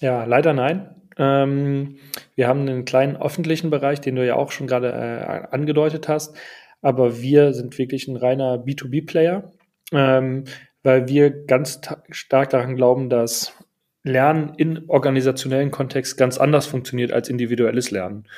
Ja, 0.00 0.24
leider 0.24 0.52
nein. 0.52 0.94
Ähm, 1.16 1.96
wir 2.34 2.46
haben 2.46 2.60
einen 2.60 2.84
kleinen 2.84 3.16
öffentlichen 3.16 3.70
Bereich, 3.70 4.02
den 4.02 4.16
du 4.16 4.26
ja 4.26 4.34
auch 4.34 4.50
schon 4.50 4.66
gerade 4.66 4.92
äh, 4.92 5.54
angedeutet 5.54 6.08
hast, 6.08 6.36
aber 6.82 7.20
wir 7.20 7.52
sind 7.52 7.78
wirklich 7.78 8.08
ein 8.08 8.16
reiner 8.16 8.56
B2B-Player, 8.56 9.52
ähm, 9.92 10.44
weil 10.82 11.08
wir 11.08 11.30
ganz 11.30 11.80
stark 12.10 12.50
daran 12.50 12.76
glauben, 12.76 13.08
dass 13.08 13.52
Lernen 14.02 14.54
in 14.56 14.88
organisationellen 14.88 15.72
Kontext 15.72 16.16
ganz 16.16 16.38
anders 16.38 16.66
funktioniert 16.66 17.12
als 17.12 17.28
individuelles 17.28 17.90
Lernen. 17.90 18.28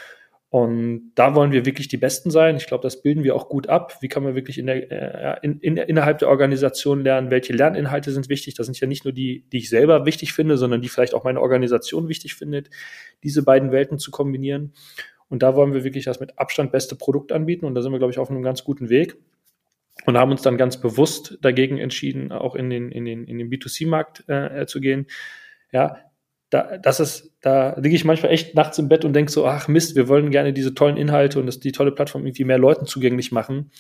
Und 0.51 1.13
da 1.15 1.35
wollen 1.35 1.53
wir 1.53 1.67
wirklich 1.67 1.89
die 1.89 1.99
Besten 1.99 2.31
sein. 2.31 2.57
Ich 2.57 2.67
glaube, 2.67 2.83
das 2.83 3.03
bilden 3.03 3.23
wir 3.23 3.37
auch 3.37 3.51
gut 3.51 3.69
ab. 3.69 3.99
Wie 4.01 4.09
kann 4.09 4.23
man 4.23 4.35
wirklich 4.35 4.57
in 4.57 4.67
der, 4.67 4.91
äh, 4.91 5.39
in, 5.43 5.61
in, 5.61 5.77
innerhalb 5.77 6.21
der 6.21 6.29
Organisation 6.29 7.03
lernen? 7.03 7.31
Welche 7.31 7.53
Lerninhalte 7.53 8.13
sind 8.13 8.31
wichtig? 8.31 8.55
Das 8.55 8.65
sind 8.65 8.81
ja 8.81 8.87
nicht 8.87 9.05
nur 9.05 9.13
die, 9.13 9.45
die 9.53 9.59
ich 9.59 9.69
selber 9.69 10.07
wichtig 10.07 10.33
finde, 10.33 10.57
sondern 10.57 10.81
die 10.81 10.89
vielleicht 10.89 11.13
auch 11.13 11.25
meine 11.25 11.43
Organisation 11.43 12.09
wichtig 12.09 12.35
findet, 12.35 12.71
diese 13.23 13.43
beiden 13.43 13.73
Welten 13.73 13.99
zu 13.99 14.11
kombinieren. 14.11 14.73
Und 15.29 15.43
da 15.43 15.55
wollen 15.55 15.75
wir 15.75 15.85
wirklich 15.85 16.05
das 16.05 16.21
mit 16.21 16.39
Abstand 16.39 16.73
beste 16.73 16.97
Produkt 16.97 17.33
anbieten. 17.33 17.67
Und 17.67 17.75
da 17.75 17.83
sind 17.83 17.93
wir, 17.93 17.99
glaube 17.99 18.13
ich, 18.13 18.19
auf 18.19 18.31
einem 18.31 18.43
ganz 18.43 18.65
guten 18.65 18.89
Weg. 18.89 19.17
Und 20.07 20.17
haben 20.17 20.31
uns 20.31 20.43
dann 20.43 20.57
ganz 20.57 20.81
bewusst 20.81 21.39
dagegen 21.43 21.79
entschieden, 21.79 22.33
auch 22.33 22.55
in 22.55 22.71
den, 22.71 22.91
in 22.91 23.05
den, 23.05 23.25
in 23.25 23.39
den 23.39 23.51
B2C-Markt 23.51 24.29
äh, 24.29 24.65
zu 24.67 24.81
gehen. 24.81 25.07
Ja, 25.73 25.99
da, 26.51 26.79
das 26.79 27.01
ist, 27.01 27.35
da 27.41 27.79
liege 27.79 27.95
ich 27.95 28.05
manchmal 28.05 28.33
echt 28.33 28.55
nachts 28.55 28.79
im 28.79 28.89
Bett 28.89 29.05
und 29.05 29.13
denke 29.13 29.31
so, 29.31 29.47
ach 29.47 29.69
Mist, 29.69 29.97
wir 29.97 30.09
wollen 30.09 30.31
gerne 30.31 30.53
diese 30.53 30.75
tollen 30.75 30.97
Inhalte 30.97 31.39
und 31.41 31.47
das, 31.47 31.61
die 31.61 31.73
tolle 31.73 31.93
Plattform 31.93 32.25
irgendwie 32.25 32.45
mehr 32.45 32.59
Leuten 32.59 32.87
zugänglich 32.87 33.33
machen, 33.33 33.71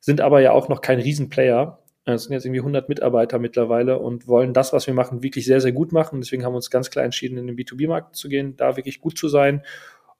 sind 0.00 0.20
aber 0.20 0.40
ja 0.40 0.52
auch 0.52 0.68
noch 0.68 0.80
kein 0.80 1.00
Riesenplayer. 1.00 1.80
Es 2.06 2.24
sind 2.24 2.34
jetzt 2.34 2.44
irgendwie 2.44 2.60
100 2.60 2.88
Mitarbeiter 2.88 3.38
mittlerweile 3.38 3.98
und 3.98 4.28
wollen 4.28 4.52
das, 4.52 4.74
was 4.74 4.86
wir 4.86 4.92
machen, 4.92 5.22
wirklich 5.22 5.46
sehr, 5.46 5.62
sehr 5.62 5.72
gut 5.72 5.90
machen. 5.90 6.20
Deswegen 6.20 6.44
haben 6.44 6.52
wir 6.52 6.56
uns 6.56 6.70
ganz 6.70 6.90
klar 6.90 7.04
entschieden, 7.04 7.38
in 7.38 7.46
den 7.46 7.56
B2B-Markt 7.56 8.14
zu 8.14 8.28
gehen, 8.28 8.56
da 8.56 8.76
wirklich 8.76 9.00
gut 9.00 9.16
zu 9.16 9.28
sein. 9.28 9.62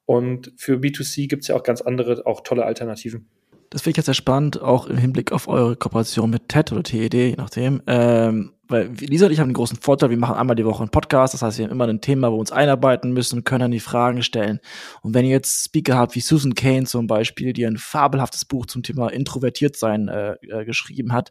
Und 0.06 0.52
für 0.56 0.76
B2C 0.76 1.28
gibt 1.28 1.42
es 1.42 1.48
ja 1.48 1.56
auch 1.56 1.62
ganz 1.62 1.80
andere, 1.80 2.26
auch 2.26 2.42
tolle 2.42 2.64
Alternativen. 2.64 3.26
Das 3.70 3.82
finde 3.82 3.92
ich 3.92 3.96
jetzt 3.98 4.06
sehr 4.06 4.14
spannend, 4.14 4.60
auch 4.60 4.86
im 4.86 4.96
Hinblick 4.96 5.32
auf 5.32 5.48
eure 5.48 5.74
Kooperation 5.74 6.30
mit 6.30 6.48
TED 6.48 6.70
oder 6.72 6.82
TED, 6.82 7.12
je 7.12 7.34
nachdem. 7.36 7.82
Ähm, 7.86 8.52
weil 8.68 8.92
Lisa 9.00 9.26
und 9.26 9.32
ich 9.32 9.40
haben 9.40 9.48
einen 9.48 9.54
großen 9.54 9.78
Vorteil, 9.78 10.10
wir 10.10 10.16
machen 10.16 10.36
einmal 10.36 10.56
die 10.56 10.64
Woche 10.64 10.82
einen 10.82 10.90
Podcast, 10.90 11.34
das 11.34 11.42
heißt, 11.42 11.58
wir 11.58 11.64
haben 11.64 11.72
immer 11.72 11.88
ein 11.88 12.00
Thema, 12.00 12.30
wo 12.30 12.36
wir 12.36 12.40
uns 12.40 12.52
einarbeiten 12.52 13.12
müssen, 13.12 13.44
können 13.44 13.60
dann 13.60 13.70
die 13.72 13.80
Fragen 13.80 14.22
stellen. 14.22 14.60
Und 15.02 15.14
wenn 15.14 15.24
ihr 15.24 15.32
jetzt 15.32 15.64
Speaker 15.64 15.96
habt, 15.96 16.14
wie 16.14 16.20
Susan 16.20 16.54
Kane 16.54 16.84
zum 16.84 17.06
Beispiel, 17.06 17.52
die 17.52 17.66
ein 17.66 17.76
fabelhaftes 17.76 18.44
Buch 18.44 18.66
zum 18.66 18.82
Thema 18.82 19.08
introvertiert 19.08 19.76
sein 19.76 20.08
äh, 20.08 20.34
äh, 20.46 20.64
geschrieben 20.64 21.12
hat, 21.12 21.30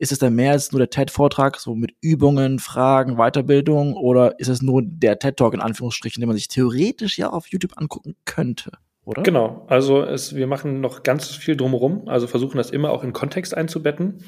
ist 0.00 0.12
es 0.12 0.18
dann 0.18 0.34
mehr 0.34 0.52
als 0.52 0.72
nur 0.72 0.78
der 0.78 0.88
TED-Vortrag, 0.88 1.58
so 1.60 1.74
mit 1.74 1.92
Übungen, 2.00 2.58
Fragen, 2.58 3.16
Weiterbildung, 3.16 3.94
oder 3.94 4.40
ist 4.40 4.48
es 4.48 4.62
nur 4.62 4.80
der 4.82 5.18
TED-Talk 5.18 5.52
in 5.52 5.60
Anführungsstrichen, 5.60 6.22
den 6.22 6.26
man 6.26 6.36
sich 6.36 6.48
theoretisch 6.48 7.18
ja 7.18 7.28
auf 7.28 7.48
YouTube 7.48 7.76
angucken 7.76 8.16
könnte? 8.24 8.72
Oder? 9.04 9.22
Genau, 9.22 9.66
also 9.68 10.02
es, 10.02 10.34
wir 10.34 10.46
machen 10.46 10.80
noch 10.80 11.02
ganz 11.02 11.28
viel 11.28 11.54
drumherum, 11.54 12.08
also 12.08 12.26
versuchen 12.26 12.56
das 12.56 12.70
immer 12.70 12.92
auch 12.92 13.04
in 13.04 13.12
Kontext 13.12 13.54
einzubetten. 13.54 14.24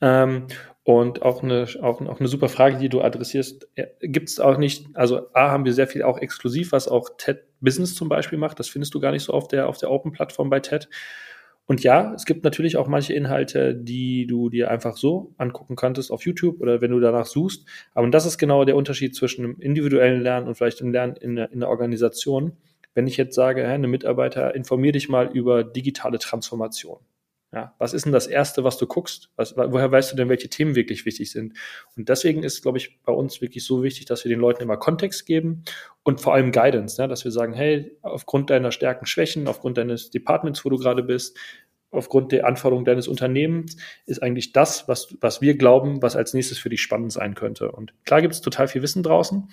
Ähm, 0.00 0.46
und 0.84 1.20
auch 1.20 1.42
eine, 1.42 1.66
auch, 1.82 2.00
auch 2.00 2.18
eine 2.18 2.28
super 2.28 2.48
Frage, 2.48 2.78
die 2.78 2.88
du 2.88 3.02
adressierst, 3.02 3.68
gibt 4.00 4.30
es 4.30 4.40
auch 4.40 4.56
nicht, 4.56 4.86
also 4.94 5.28
A 5.34 5.50
haben 5.50 5.66
wir 5.66 5.74
sehr 5.74 5.86
viel 5.86 6.02
auch 6.02 6.16
exklusiv, 6.16 6.72
was 6.72 6.88
auch 6.88 7.10
TED 7.18 7.44
Business 7.60 7.94
zum 7.94 8.08
Beispiel 8.08 8.38
macht. 8.38 8.58
Das 8.58 8.70
findest 8.70 8.94
du 8.94 9.00
gar 9.00 9.12
nicht 9.12 9.24
so 9.24 9.34
auf 9.34 9.48
der, 9.48 9.68
auf 9.68 9.76
der 9.76 9.90
Open-Plattform 9.90 10.48
bei 10.48 10.60
TED. 10.60 10.88
Und 11.70 11.84
ja, 11.84 12.12
es 12.14 12.24
gibt 12.24 12.42
natürlich 12.42 12.76
auch 12.76 12.88
manche 12.88 13.14
Inhalte, 13.14 13.76
die 13.76 14.26
du 14.26 14.50
dir 14.50 14.72
einfach 14.72 14.96
so 14.96 15.34
angucken 15.38 15.76
könntest 15.76 16.10
auf 16.10 16.26
YouTube 16.26 16.60
oder 16.60 16.80
wenn 16.80 16.90
du 16.90 16.98
danach 16.98 17.26
suchst. 17.26 17.64
Aber 17.94 18.08
das 18.08 18.26
ist 18.26 18.38
genau 18.38 18.64
der 18.64 18.74
Unterschied 18.74 19.14
zwischen 19.14 19.44
einem 19.44 19.56
individuellen 19.60 20.20
Lernen 20.20 20.48
und 20.48 20.56
vielleicht 20.56 20.82
einem 20.82 20.90
Lernen 20.90 21.14
in 21.14 21.36
der, 21.36 21.52
in 21.52 21.60
der 21.60 21.68
Organisation. 21.68 22.56
Wenn 22.92 23.06
ich 23.06 23.16
jetzt 23.16 23.36
sage, 23.36 23.64
eine 23.68 23.86
Mitarbeiter, 23.86 24.52
informier 24.52 24.90
dich 24.90 25.08
mal 25.08 25.30
über 25.32 25.62
digitale 25.62 26.18
Transformation. 26.18 26.98
Ja, 27.52 27.74
was 27.78 27.94
ist 27.94 28.04
denn 28.04 28.12
das 28.12 28.28
Erste, 28.28 28.62
was 28.62 28.78
du 28.78 28.86
guckst? 28.86 29.30
Was, 29.34 29.56
woher 29.56 29.90
weißt 29.90 30.12
du 30.12 30.16
denn, 30.16 30.28
welche 30.28 30.48
Themen 30.48 30.76
wirklich 30.76 31.04
wichtig 31.04 31.32
sind? 31.32 31.54
Und 31.96 32.08
deswegen 32.08 32.44
ist, 32.44 32.62
glaube 32.62 32.78
ich, 32.78 33.00
bei 33.02 33.12
uns 33.12 33.40
wirklich 33.40 33.64
so 33.64 33.82
wichtig, 33.82 34.06
dass 34.06 34.24
wir 34.24 34.28
den 34.28 34.38
Leuten 34.38 34.62
immer 34.62 34.76
Kontext 34.76 35.26
geben 35.26 35.64
und 36.04 36.20
vor 36.20 36.32
allem 36.32 36.52
Guidance, 36.52 37.00
ne? 37.00 37.08
dass 37.08 37.24
wir 37.24 37.32
sagen, 37.32 37.52
hey, 37.52 37.96
aufgrund 38.02 38.50
deiner 38.50 38.70
Stärken, 38.70 39.04
Schwächen, 39.04 39.48
aufgrund 39.48 39.78
deines 39.78 40.10
Departments, 40.10 40.64
wo 40.64 40.68
du 40.68 40.76
gerade 40.76 41.02
bist, 41.02 41.36
aufgrund 41.90 42.30
der 42.30 42.46
Anforderungen 42.46 42.84
deines 42.84 43.08
Unternehmens, 43.08 43.76
ist 44.06 44.22
eigentlich 44.22 44.52
das, 44.52 44.86
was, 44.86 45.16
was 45.20 45.40
wir 45.40 45.56
glauben, 45.56 46.02
was 46.02 46.14
als 46.14 46.34
nächstes 46.34 46.58
für 46.58 46.68
dich 46.68 46.80
spannend 46.80 47.10
sein 47.10 47.34
könnte. 47.34 47.72
Und 47.72 47.92
klar 48.04 48.22
gibt 48.22 48.34
es 48.34 48.42
total 48.42 48.68
viel 48.68 48.82
Wissen 48.82 49.02
draußen, 49.02 49.50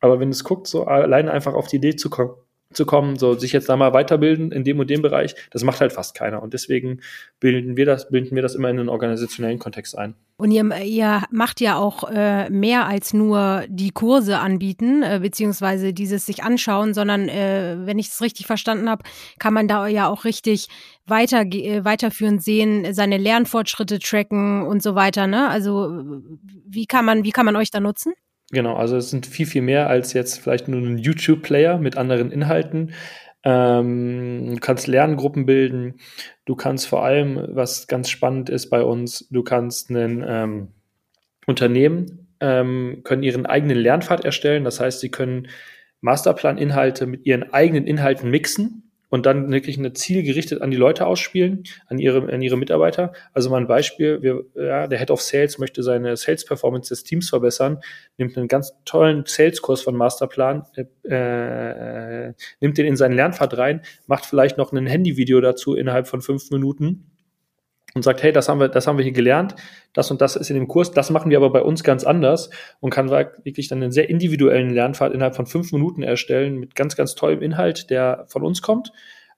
aber 0.00 0.18
wenn 0.18 0.30
es 0.30 0.42
guckt, 0.42 0.66
so 0.66 0.86
alleine 0.86 1.30
einfach 1.30 1.54
auf 1.54 1.68
die 1.68 1.76
Idee 1.76 1.94
zu 1.94 2.10
kommen, 2.10 2.34
zu 2.72 2.84
kommen, 2.84 3.16
so 3.16 3.34
sich 3.34 3.52
jetzt 3.52 3.68
da 3.68 3.76
mal 3.76 3.94
weiterbilden 3.94 4.52
in 4.52 4.62
dem 4.62 4.78
und 4.78 4.90
dem 4.90 5.00
Bereich, 5.00 5.34
das 5.50 5.64
macht 5.64 5.80
halt 5.80 5.92
fast 5.92 6.14
keiner. 6.14 6.42
Und 6.42 6.52
deswegen 6.52 7.00
bilden 7.40 7.76
wir 7.76 7.86
das, 7.86 8.10
bilden 8.10 8.34
wir 8.34 8.42
das 8.42 8.54
immer 8.54 8.68
in 8.68 8.78
einen 8.78 8.88
organisationellen 8.90 9.58
Kontext 9.58 9.96
ein. 9.96 10.14
Und 10.36 10.50
ihr, 10.50 10.70
ihr 10.84 11.22
macht 11.30 11.60
ja 11.60 11.76
auch 11.76 12.08
äh, 12.10 12.48
mehr 12.50 12.86
als 12.86 13.14
nur 13.14 13.64
die 13.68 13.90
Kurse 13.90 14.38
anbieten, 14.38 15.02
äh, 15.02 15.18
beziehungsweise 15.20 15.92
dieses 15.94 16.26
sich 16.26 16.44
anschauen, 16.44 16.94
sondern 16.94 17.28
äh, 17.28 17.76
wenn 17.80 17.98
ich 17.98 18.08
es 18.08 18.20
richtig 18.20 18.46
verstanden 18.46 18.88
habe, 18.88 19.02
kann 19.38 19.54
man 19.54 19.66
da 19.66 19.86
ja 19.88 20.08
auch 20.08 20.24
richtig 20.24 20.68
weiter, 21.06 21.40
äh, 21.40 21.84
weiterführend 21.84 22.42
sehen, 22.42 22.92
seine 22.92 23.16
Lernfortschritte 23.16 23.98
tracken 23.98 24.62
und 24.62 24.82
so 24.82 24.94
weiter. 24.94 25.26
Ne? 25.26 25.48
Also 25.48 26.04
wie 26.66 26.86
kann 26.86 27.04
man, 27.04 27.24
wie 27.24 27.32
kann 27.32 27.46
man 27.46 27.56
euch 27.56 27.70
da 27.70 27.80
nutzen? 27.80 28.12
Genau, 28.50 28.76
also 28.76 28.96
es 28.96 29.10
sind 29.10 29.26
viel, 29.26 29.46
viel 29.46 29.62
mehr 29.62 29.88
als 29.88 30.12
jetzt 30.14 30.40
vielleicht 30.40 30.68
nur 30.68 30.80
ein 30.80 30.98
YouTube-Player 30.98 31.78
mit 31.78 31.96
anderen 31.96 32.30
Inhalten. 32.30 32.92
Ähm, 33.44 34.54
du 34.54 34.60
kannst 34.60 34.86
Lerngruppen 34.86 35.44
bilden. 35.44 35.96
Du 36.44 36.56
kannst 36.56 36.86
vor 36.86 37.04
allem, 37.04 37.46
was 37.50 37.86
ganz 37.86 38.08
spannend 38.08 38.48
ist 38.48 38.70
bei 38.70 38.82
uns, 38.82 39.28
du 39.30 39.42
kannst 39.42 39.90
ein 39.90 40.24
ähm, 40.26 40.68
Unternehmen 41.46 42.28
ähm, 42.40 43.00
können 43.04 43.22
ihren 43.22 43.46
eigenen 43.46 43.78
Lernpfad 43.78 44.24
erstellen. 44.24 44.64
Das 44.64 44.80
heißt, 44.80 45.00
sie 45.00 45.10
können 45.10 45.48
Masterplan-Inhalte 46.00 47.06
mit 47.06 47.26
ihren 47.26 47.52
eigenen 47.52 47.86
Inhalten 47.86 48.30
mixen 48.30 48.87
und 49.08 49.26
dann 49.26 49.50
wirklich 49.50 49.78
eine 49.78 49.92
zielgerichtet 49.92 50.60
an 50.60 50.70
die 50.70 50.76
Leute 50.76 51.06
ausspielen, 51.06 51.64
an 51.86 51.98
ihre, 51.98 52.32
an 52.32 52.42
ihre 52.42 52.56
Mitarbeiter. 52.56 53.12
Also 53.32 53.50
mal 53.50 53.58
ein 53.58 53.66
Beispiel, 53.66 54.22
wir, 54.22 54.44
ja, 54.54 54.86
der 54.86 54.98
Head 54.98 55.10
of 55.10 55.20
Sales 55.20 55.58
möchte 55.58 55.82
seine 55.82 56.16
Sales 56.16 56.44
Performance 56.44 56.90
des 56.90 57.04
Teams 57.04 57.28
verbessern, 57.28 57.80
nimmt 58.18 58.36
einen 58.36 58.48
ganz 58.48 58.74
tollen 58.84 59.24
Sales-Kurs 59.26 59.82
von 59.82 59.96
Masterplan, 59.96 60.64
äh, 60.76 62.28
äh, 62.28 62.34
nimmt 62.60 62.78
den 62.78 62.86
in 62.86 62.96
seinen 62.96 63.14
Lernpfad 63.14 63.56
rein, 63.56 63.82
macht 64.06 64.26
vielleicht 64.26 64.58
noch 64.58 64.72
ein 64.72 64.86
Handyvideo 64.86 65.40
dazu 65.40 65.74
innerhalb 65.74 66.06
von 66.06 66.20
fünf 66.20 66.50
Minuten 66.50 67.10
und 67.94 68.02
sagt, 68.02 68.22
hey, 68.22 68.32
das 68.32 68.48
haben 68.48 68.60
wir, 68.60 68.68
das 68.68 68.86
haben 68.86 68.98
wir 68.98 69.02
hier 69.02 69.12
gelernt, 69.12 69.54
das 69.92 70.10
und 70.10 70.20
das 70.20 70.36
ist 70.36 70.50
in 70.50 70.56
dem 70.56 70.68
Kurs, 70.68 70.92
das 70.92 71.10
machen 71.10 71.30
wir 71.30 71.38
aber 71.38 71.50
bei 71.50 71.62
uns 71.62 71.82
ganz 71.82 72.04
anders 72.04 72.50
und 72.80 72.90
kann 72.90 73.10
wirklich 73.10 73.68
dann 73.68 73.82
einen 73.82 73.92
sehr 73.92 74.08
individuellen 74.08 74.70
Lernpfad 74.70 75.12
innerhalb 75.12 75.36
von 75.36 75.46
fünf 75.46 75.72
Minuten 75.72 76.02
erstellen 76.02 76.58
mit 76.58 76.74
ganz, 76.74 76.96
ganz 76.96 77.14
tollem 77.14 77.42
Inhalt, 77.42 77.90
der 77.90 78.26
von 78.28 78.44
uns 78.44 78.62
kommt. 78.62 78.92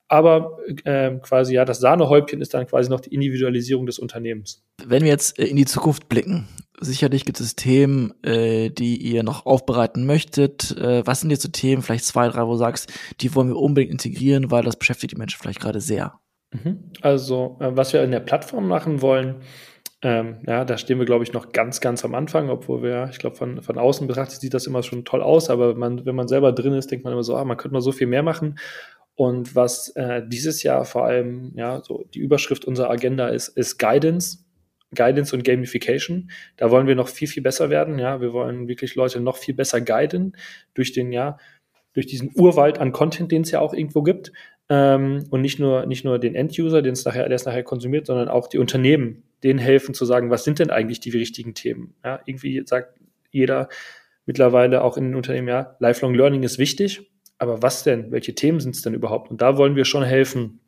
Aber 0.09 0.59
äh, 0.85 1.13
quasi 1.23 1.55
ja, 1.55 1.65
das 1.65 1.79
Sahnehäubchen 1.79 2.41
ist 2.41 2.53
dann 2.53 2.67
quasi 2.67 2.91
noch 2.91 2.99
die 2.99 3.15
Individualisierung 3.15 3.87
des 3.87 4.01
Unternehmens. 4.01 4.65
Wenn 4.85 5.05
wir 5.05 5.11
jetzt 5.11 5.39
äh, 5.39 5.45
in 5.45 5.55
die 5.55 5.67
Zukunft 5.67 6.09
blicken, 6.09 6.49
sicherlich 6.81 7.25
gibt 7.25 7.39
es 7.39 7.55
Themen, 7.55 8.13
äh, 8.25 8.71
die 8.71 8.97
ihr 8.97 9.23
noch 9.23 9.47
aufbereiten 9.47 10.07
möchtet. 10.07 10.77
Äh, 10.77 11.07
was 11.07 11.21
sind 11.21 11.31
jetzt 11.31 11.43
so 11.43 11.49
Themen, 11.49 11.83
vielleicht 11.83 12.07
zwei, 12.07 12.29
drei, 12.29 12.45
wo 12.45 12.53
du 12.53 12.57
sagst, 12.57 12.93
die 13.21 13.33
wollen 13.37 13.49
wir 13.49 13.57
unbedingt 13.57 13.93
integrieren, 13.93 14.51
weil 14.51 14.65
das 14.65 14.77
beschäftigt 14.77 15.13
die 15.13 15.17
Menschen 15.17 15.39
vielleicht 15.41 15.61
gerade 15.61 15.81
sehr? 15.81 16.20
Mhm. 16.53 16.91
Also, 17.01 17.57
äh, 17.61 17.71
was 17.77 17.93
wir 17.93 18.03
in 18.03 18.11
der 18.11 18.21
Plattform 18.21 18.67
machen 18.67 19.03
wollen, 19.03 19.43
ähm, 20.03 20.39
ja, 20.47 20.65
da 20.65 20.79
stehen 20.79 20.99
wir, 20.99 21.05
glaube 21.05 21.25
ich, 21.25 21.33
noch 21.33 21.53
ganz, 21.53 21.81
ganz 21.81 22.05
am 22.05 22.15
Anfang, 22.15 22.49
obwohl 22.49 22.83
wir, 22.83 23.09
ich 23.11 23.19
glaube, 23.19 23.37
von, 23.37 23.63
von 23.63 23.77
außen 23.77 24.07
betrachtet 24.07 24.41
sieht 24.41 24.55
das 24.55 24.67
immer 24.67 24.83
schon 24.83 25.05
toll 25.05 25.23
aus, 25.23 25.51
aber 25.51 25.75
man, 25.75 26.07
wenn 26.07 26.15
man 26.15 26.27
selber 26.27 26.53
drin 26.53 26.73
ist, 26.73 26.91
denkt 26.91 27.05
man 27.05 27.13
immer 27.13 27.23
so, 27.23 27.37
ah, 27.37 27.45
man 27.45 27.59
könnte 27.59 27.75
noch 27.75 27.83
so 27.83 27.93
viel 27.93 28.07
mehr 28.07 28.23
machen. 28.23 28.59
Und 29.15 29.55
was 29.55 29.91
äh, 29.97 30.23
dieses 30.27 30.63
Jahr 30.63 30.87
vor 30.87 31.05
allem, 31.05 31.53
ja, 31.55 31.83
so 31.83 32.05
die 32.15 32.21
Überschrift 32.21 32.65
unserer 32.65 32.91
Agenda 32.91 33.29
ist, 33.29 33.49
ist 33.49 33.79
Guidance. 33.79 34.39
Guidance 34.95 35.37
und 35.37 35.45
Gamification. 35.45 36.31
Da 36.57 36.71
wollen 36.71 36.87
wir 36.87 36.97
noch 36.97 37.09
viel, 37.09 37.29
viel 37.29 37.43
besser 37.43 37.71
werden. 37.71 37.99
Ja, 37.99 38.21
wir 38.21 38.33
wollen 38.33 38.67
wirklich 38.67 38.95
Leute 38.97 39.21
noch 39.21 39.37
viel 39.37 39.55
besser 39.55 39.81
guiden 39.81 40.37
durch 40.75 40.93
den, 40.93 41.13
ja, 41.13 41.39
durch 41.93 42.07
diesen 42.07 42.33
Urwald 42.35 42.79
an 42.79 42.93
Content, 42.93 43.31
den 43.31 43.43
es 43.43 43.51
ja 43.51 43.61
auch 43.61 43.75
irgendwo 43.75 44.03
gibt. 44.03 44.33
Ähm, 44.71 45.27
und 45.31 45.41
nicht 45.41 45.59
nur, 45.59 45.85
nicht 45.85 46.05
nur 46.05 46.21
den 46.21 46.37
End-User, 46.37 46.81
den 46.81 46.93
es 46.93 47.05
nachher, 47.05 47.27
der 47.29 47.35
es 47.35 47.45
nachher 47.45 47.65
konsumiert, 47.65 48.07
sondern 48.07 48.29
auch 48.29 48.47
die 48.47 48.59
Unternehmen, 48.59 49.25
denen 49.43 49.59
helfen 49.59 49.95
zu 49.95 50.05
sagen, 50.05 50.31
was 50.31 50.45
sind 50.45 50.61
denn 50.61 50.71
eigentlich 50.71 51.01
die 51.01 51.11
richtigen 51.11 51.55
Themen? 51.55 51.95
Ja, 52.05 52.21
irgendwie 52.25 52.63
sagt 52.65 52.95
jeder 53.31 53.69
mittlerweile 54.27 54.85
auch 54.85 54.97
in 54.97 55.07
den 55.07 55.15
Unternehmen, 55.17 55.49
ja, 55.49 55.77
Lifelong 55.81 56.15
Learning 56.15 56.45
ist 56.45 56.59
wichtig, 56.59 57.11
aber 57.39 57.63
was 57.63 57.83
denn? 57.83 58.13
Welche 58.13 58.35
Themen 58.35 58.61
sind 58.61 58.77
es 58.77 58.83
denn 58.83 58.95
überhaupt? 58.95 59.29
Und 59.31 59.43
da 59.43 59.57
wollen 59.57 59.75
wir 59.75 59.85
schon 59.85 60.05
helfen, 60.05 60.61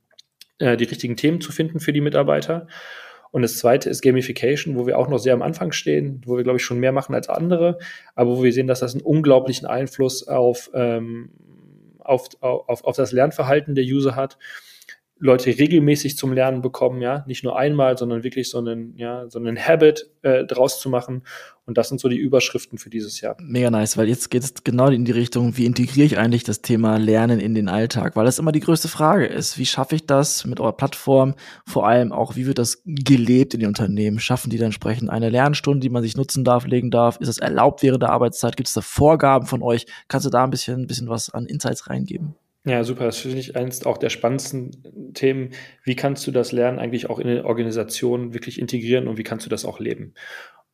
äh, 0.58 0.76
die 0.76 0.84
richtigen 0.84 1.16
Themen 1.16 1.40
zu 1.40 1.52
finden 1.52 1.78
für 1.78 1.92
die 1.92 2.00
Mitarbeiter. 2.00 2.66
Und 3.30 3.42
das 3.42 3.56
zweite 3.56 3.88
ist 3.88 4.02
Gamification, 4.02 4.76
wo 4.76 4.86
wir 4.86 4.98
auch 4.98 5.08
noch 5.08 5.18
sehr 5.18 5.32
am 5.32 5.42
Anfang 5.42 5.70
stehen, 5.70 6.22
wo 6.26 6.36
wir, 6.36 6.42
glaube 6.42 6.58
ich, 6.58 6.64
schon 6.64 6.80
mehr 6.80 6.92
machen 6.92 7.14
als 7.14 7.28
andere, 7.28 7.78
aber 8.16 8.36
wo 8.36 8.42
wir 8.42 8.52
sehen, 8.52 8.66
dass 8.66 8.80
das 8.80 8.94
einen 8.94 9.04
unglaublichen 9.04 9.66
Einfluss 9.66 10.26
auf 10.26 10.70
ähm, 10.74 11.30
auf, 12.04 12.28
auf, 12.40 12.84
auf 12.84 12.96
das 12.96 13.12
Lernverhalten 13.12 13.74
der 13.74 13.84
User 13.84 14.16
hat. 14.16 14.38
Leute 15.22 15.56
regelmäßig 15.56 16.16
zum 16.16 16.32
Lernen 16.32 16.62
bekommen, 16.62 17.00
ja, 17.00 17.22
nicht 17.28 17.44
nur 17.44 17.56
einmal, 17.56 17.96
sondern 17.96 18.24
wirklich 18.24 18.50
so 18.50 18.58
einen, 18.58 18.96
ja, 18.96 19.30
so 19.30 19.38
einen 19.38 19.56
Habit 19.56 20.10
äh, 20.22 20.44
draus 20.44 20.80
zu 20.80 20.90
machen. 20.90 21.22
Und 21.64 21.78
das 21.78 21.88
sind 21.88 22.00
so 22.00 22.08
die 22.08 22.16
Überschriften 22.16 22.76
für 22.76 22.90
dieses 22.90 23.20
Jahr. 23.20 23.36
Mega 23.40 23.70
nice, 23.70 23.96
weil 23.96 24.08
jetzt 24.08 24.32
geht 24.32 24.42
es 24.42 24.64
genau 24.64 24.88
in 24.88 25.04
die 25.04 25.12
Richtung, 25.12 25.56
wie 25.56 25.64
integriere 25.64 26.06
ich 26.06 26.18
eigentlich 26.18 26.42
das 26.42 26.60
Thema 26.60 26.96
Lernen 26.96 27.38
in 27.38 27.54
den 27.54 27.68
Alltag, 27.68 28.16
weil 28.16 28.24
das 28.24 28.40
immer 28.40 28.50
die 28.50 28.58
größte 28.58 28.88
Frage 28.88 29.26
ist. 29.26 29.58
Wie 29.58 29.66
schaffe 29.66 29.94
ich 29.94 30.06
das 30.06 30.44
mit 30.44 30.58
eurer 30.58 30.76
Plattform? 30.76 31.36
Vor 31.66 31.86
allem 31.86 32.10
auch, 32.10 32.34
wie 32.34 32.46
wird 32.46 32.58
das 32.58 32.82
gelebt 32.84 33.54
in 33.54 33.60
den 33.60 33.68
Unternehmen? 33.68 34.18
Schaffen 34.18 34.50
die 34.50 34.58
dann 34.58 34.66
entsprechend 34.66 35.08
eine 35.08 35.30
Lernstunde, 35.30 35.78
die 35.78 35.90
man 35.90 36.02
sich 36.02 36.16
nutzen 36.16 36.42
darf, 36.42 36.66
legen 36.66 36.90
darf? 36.90 37.18
Ist 37.18 37.28
es 37.28 37.38
erlaubt 37.38 37.84
während 37.84 38.02
der 38.02 38.10
Arbeitszeit? 38.10 38.56
Gibt 38.56 38.66
es 38.66 38.74
da 38.74 38.80
Vorgaben 38.80 39.46
von 39.46 39.62
euch? 39.62 39.86
Kannst 40.08 40.26
du 40.26 40.30
da 40.30 40.42
ein 40.42 40.50
bisschen, 40.50 40.80
ein 40.80 40.86
bisschen 40.88 41.08
was 41.08 41.30
an 41.30 41.46
Insights 41.46 41.88
reingeben? 41.88 42.34
Ja, 42.64 42.84
super. 42.84 43.06
Das 43.06 43.18
finde 43.18 43.38
ich 43.38 43.56
eines 43.56 43.84
auch 43.84 43.98
der 43.98 44.10
spannendsten 44.10 45.12
Themen. 45.14 45.50
Wie 45.82 45.96
kannst 45.96 46.26
du 46.26 46.30
das 46.30 46.52
Lernen 46.52 46.78
eigentlich 46.78 47.10
auch 47.10 47.18
in 47.18 47.28
eine 47.28 47.44
Organisation 47.44 48.34
wirklich 48.34 48.60
integrieren 48.60 49.08
und 49.08 49.18
wie 49.18 49.24
kannst 49.24 49.46
du 49.46 49.50
das 49.50 49.64
auch 49.64 49.80
leben? 49.80 50.14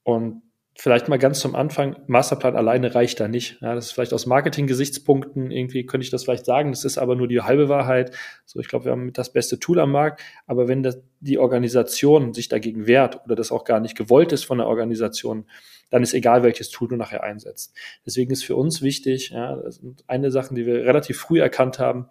Und 0.02 0.42
vielleicht 0.78 1.08
mal 1.08 1.18
ganz 1.18 1.40
zum 1.40 1.56
Anfang, 1.56 1.96
Masterplan 2.06 2.56
alleine 2.56 2.94
reicht 2.94 3.20
da 3.20 3.26
nicht. 3.26 3.58
Ja, 3.62 3.74
das 3.74 3.86
ist 3.86 3.92
vielleicht 3.92 4.12
aus 4.12 4.26
Marketing-Gesichtspunkten, 4.26 5.50
irgendwie 5.50 5.84
könnte 5.86 6.04
ich 6.04 6.10
das 6.10 6.24
vielleicht 6.24 6.44
sagen, 6.44 6.70
das 6.70 6.84
ist 6.84 6.98
aber 6.98 7.16
nur 7.16 7.26
die 7.26 7.40
halbe 7.40 7.68
Wahrheit. 7.68 8.14
So, 8.46 8.60
ich 8.60 8.68
glaube, 8.68 8.84
wir 8.84 8.92
haben 8.92 9.12
das 9.12 9.32
beste 9.32 9.58
Tool 9.58 9.80
am 9.80 9.90
Markt, 9.90 10.22
aber 10.46 10.68
wenn 10.68 10.82
das, 10.82 11.00
die 11.20 11.38
Organisation 11.38 12.32
sich 12.32 12.48
dagegen 12.48 12.86
wehrt 12.86 13.24
oder 13.24 13.34
das 13.34 13.50
auch 13.50 13.64
gar 13.64 13.80
nicht 13.80 13.96
gewollt 13.96 14.32
ist 14.32 14.44
von 14.44 14.58
der 14.58 14.68
Organisation, 14.68 15.46
dann 15.90 16.02
ist 16.02 16.14
egal, 16.14 16.42
welches 16.42 16.70
Tool 16.70 16.88
du 16.88 16.96
nachher 16.96 17.22
einsetzt. 17.22 17.74
Deswegen 18.04 18.32
ist 18.32 18.44
für 18.44 18.56
uns 18.56 18.82
wichtig, 18.82 19.30
ja, 19.30 19.56
das 19.56 19.76
sind 19.76 20.04
eine 20.06 20.30
Sache, 20.30 20.54
die 20.54 20.66
wir 20.66 20.84
relativ 20.84 21.18
früh 21.18 21.40
erkannt 21.40 21.78
haben 21.78 22.08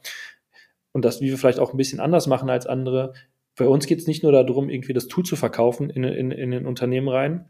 und 0.91 1.05
das, 1.05 1.21
wie 1.21 1.29
wir 1.29 1.37
vielleicht 1.37 1.59
auch 1.59 1.73
ein 1.73 1.77
bisschen 1.77 1.99
anders 1.99 2.27
machen 2.27 2.49
als 2.49 2.65
andere. 2.65 3.13
Bei 3.55 3.67
uns 3.67 3.85
geht 3.85 3.99
es 3.99 4.07
nicht 4.07 4.23
nur 4.23 4.31
darum, 4.31 4.69
irgendwie 4.69 4.93
das 4.93 5.07
Tool 5.07 5.23
zu 5.23 5.35
verkaufen 5.35 5.89
in, 5.89 6.03
in, 6.03 6.31
in 6.31 6.51
den 6.51 6.65
Unternehmen 6.65 7.09
rein. 7.09 7.45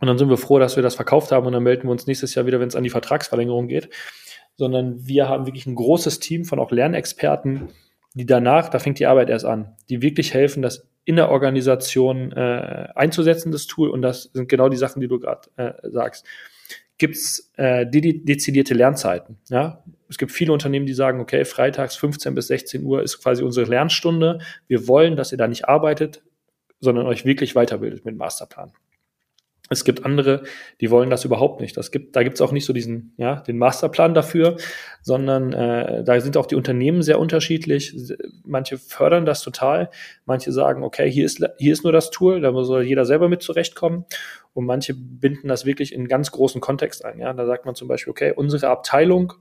Und 0.00 0.08
dann 0.08 0.18
sind 0.18 0.28
wir 0.28 0.36
froh, 0.36 0.58
dass 0.58 0.76
wir 0.76 0.82
das 0.82 0.96
verkauft 0.96 1.30
haben 1.30 1.46
und 1.46 1.52
dann 1.52 1.62
melden 1.62 1.84
wir 1.84 1.90
uns 1.90 2.06
nächstes 2.06 2.34
Jahr 2.34 2.46
wieder, 2.46 2.60
wenn 2.60 2.68
es 2.68 2.76
an 2.76 2.82
die 2.82 2.90
Vertragsverlängerung 2.90 3.68
geht. 3.68 3.90
Sondern 4.56 5.06
wir 5.06 5.28
haben 5.28 5.46
wirklich 5.46 5.66
ein 5.66 5.74
großes 5.74 6.20
Team 6.20 6.44
von 6.44 6.58
auch 6.58 6.70
Lernexperten, 6.70 7.68
die 8.14 8.26
danach, 8.26 8.68
da 8.68 8.78
fängt 8.78 8.98
die 8.98 9.06
Arbeit 9.06 9.28
erst 9.28 9.44
an, 9.44 9.76
die 9.88 10.02
wirklich 10.02 10.32
helfen, 10.34 10.62
das 10.62 10.88
in 11.04 11.16
der 11.16 11.30
Organisation 11.30 12.32
äh, 12.32 12.88
einzusetzen, 12.94 13.52
das 13.52 13.66
Tool. 13.66 13.90
Und 13.90 14.02
das 14.02 14.30
sind 14.32 14.48
genau 14.48 14.68
die 14.68 14.76
Sachen, 14.76 15.00
die 15.00 15.08
du 15.08 15.18
gerade 15.18 15.48
äh, 15.56 15.72
sagst. 15.90 16.24
Gibt 16.96 17.16
es 17.16 17.52
äh, 17.56 17.86
de 17.86 18.24
dezidierte 18.24 18.72
Lernzeiten? 18.74 19.38
Ja? 19.48 19.82
Es 20.08 20.16
gibt 20.16 20.32
viele 20.32 20.52
Unternehmen, 20.52 20.86
die 20.86 20.94
sagen, 20.94 21.20
okay, 21.20 21.44
freitags 21.44 21.96
15 21.96 22.34
bis 22.34 22.46
16 22.46 22.84
Uhr 22.84 23.02
ist 23.02 23.20
quasi 23.20 23.42
unsere 23.42 23.68
Lernstunde. 23.68 24.38
Wir 24.68 24.86
wollen, 24.86 25.16
dass 25.16 25.32
ihr 25.32 25.38
da 25.38 25.48
nicht 25.48 25.68
arbeitet, 25.68 26.22
sondern 26.80 27.06
euch 27.06 27.24
wirklich 27.24 27.54
weiterbildet 27.56 28.04
mit 28.04 28.16
Masterplan. 28.16 28.72
Es 29.70 29.84
gibt 29.84 30.04
andere, 30.04 30.42
die 30.82 30.90
wollen 30.90 31.08
das 31.08 31.24
überhaupt 31.24 31.62
nicht. 31.62 31.74
Das 31.78 31.90
gibt, 31.90 32.14
da 32.16 32.22
gibt 32.22 32.34
es 32.34 32.42
auch 32.42 32.52
nicht 32.52 32.66
so 32.66 32.74
diesen, 32.74 33.14
ja, 33.16 33.36
den 33.36 33.56
Masterplan 33.56 34.12
dafür, 34.12 34.56
sondern 35.00 35.54
äh, 35.54 36.04
da 36.04 36.20
sind 36.20 36.36
auch 36.36 36.44
die 36.44 36.54
Unternehmen 36.54 37.00
sehr 37.02 37.18
unterschiedlich. 37.18 37.96
Manche 38.44 38.76
fördern 38.76 39.24
das 39.24 39.40
total, 39.40 39.90
manche 40.26 40.52
sagen, 40.52 40.82
okay, 40.82 41.10
hier 41.10 41.24
ist, 41.24 41.42
hier 41.56 41.72
ist 41.72 41.82
nur 41.82 41.94
das 41.94 42.10
Tool, 42.10 42.42
da 42.42 42.52
soll 42.62 42.82
jeder 42.82 43.06
selber 43.06 43.30
mit 43.30 43.42
zurechtkommen. 43.42 44.04
Und 44.52 44.66
manche 44.66 44.94
binden 44.94 45.48
das 45.48 45.64
wirklich 45.64 45.94
in 45.94 46.02
einen 46.02 46.08
ganz 46.08 46.30
großen 46.30 46.60
Kontext 46.60 47.04
ein. 47.04 47.18
Ja, 47.18 47.32
da 47.32 47.46
sagt 47.46 47.64
man 47.64 47.74
zum 47.74 47.88
Beispiel, 47.88 48.10
okay, 48.10 48.34
unsere 48.36 48.68
Abteilung 48.68 49.32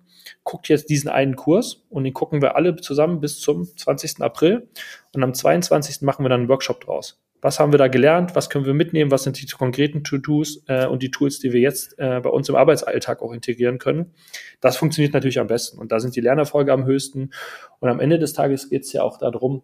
guckt 0.46 0.70
jetzt 0.70 0.90
diesen 0.90 1.10
einen 1.10 1.36
Kurs 1.36 1.84
und 1.90 2.06
den 2.06 2.14
gucken 2.14 2.42
wir 2.42 2.56
alle 2.56 2.78
zusammen 2.78 3.20
bis 3.20 3.42
zum 3.42 3.66
20. 3.66 4.22
April. 4.22 4.70
Und 5.14 5.22
am 5.22 5.34
22. 5.34 6.02
machen 6.02 6.24
wir 6.24 6.30
dann 6.30 6.42
einen 6.42 6.50
Workshop 6.50 6.80
draus 6.80 7.20
was 7.44 7.60
haben 7.60 7.74
wir 7.74 7.78
da 7.78 7.90
gelernt, 7.90 8.36
was 8.36 8.50
können 8.50 8.66
wir 8.66 8.74
mitnehmen, 8.74 9.12
was 9.12 9.24
sind 9.24 9.40
die 9.40 9.46
konkreten 9.46 10.04
To-Dos 10.04 10.64
äh, 10.68 10.88
und 10.88 11.04
die 11.04 11.12
Tools, 11.12 11.40
die 11.40 11.52
wir 11.52 11.60
jetzt 11.60 12.00
äh, 12.00 12.22
bei 12.22 12.30
uns 12.30 12.48
im 12.48 12.56
Arbeitsalltag 12.56 13.22
auch 13.22 13.34
integrieren 13.34 13.80
können. 13.80 14.14
Das 14.62 14.78
funktioniert 14.78 15.14
natürlich 15.14 15.40
am 15.40 15.48
besten 15.48 15.78
und 15.78 15.92
da 15.92 16.00
sind 16.00 16.16
die 16.16 16.22
Lernerfolge 16.22 16.72
am 16.72 16.86
höchsten. 16.86 17.32
Und 17.80 17.90
am 17.90 18.00
Ende 18.00 18.18
des 18.18 18.32
Tages 18.32 18.70
geht 18.70 18.84
es 18.84 18.94
ja 18.94 19.04
auch 19.04 19.18
darum, 19.18 19.62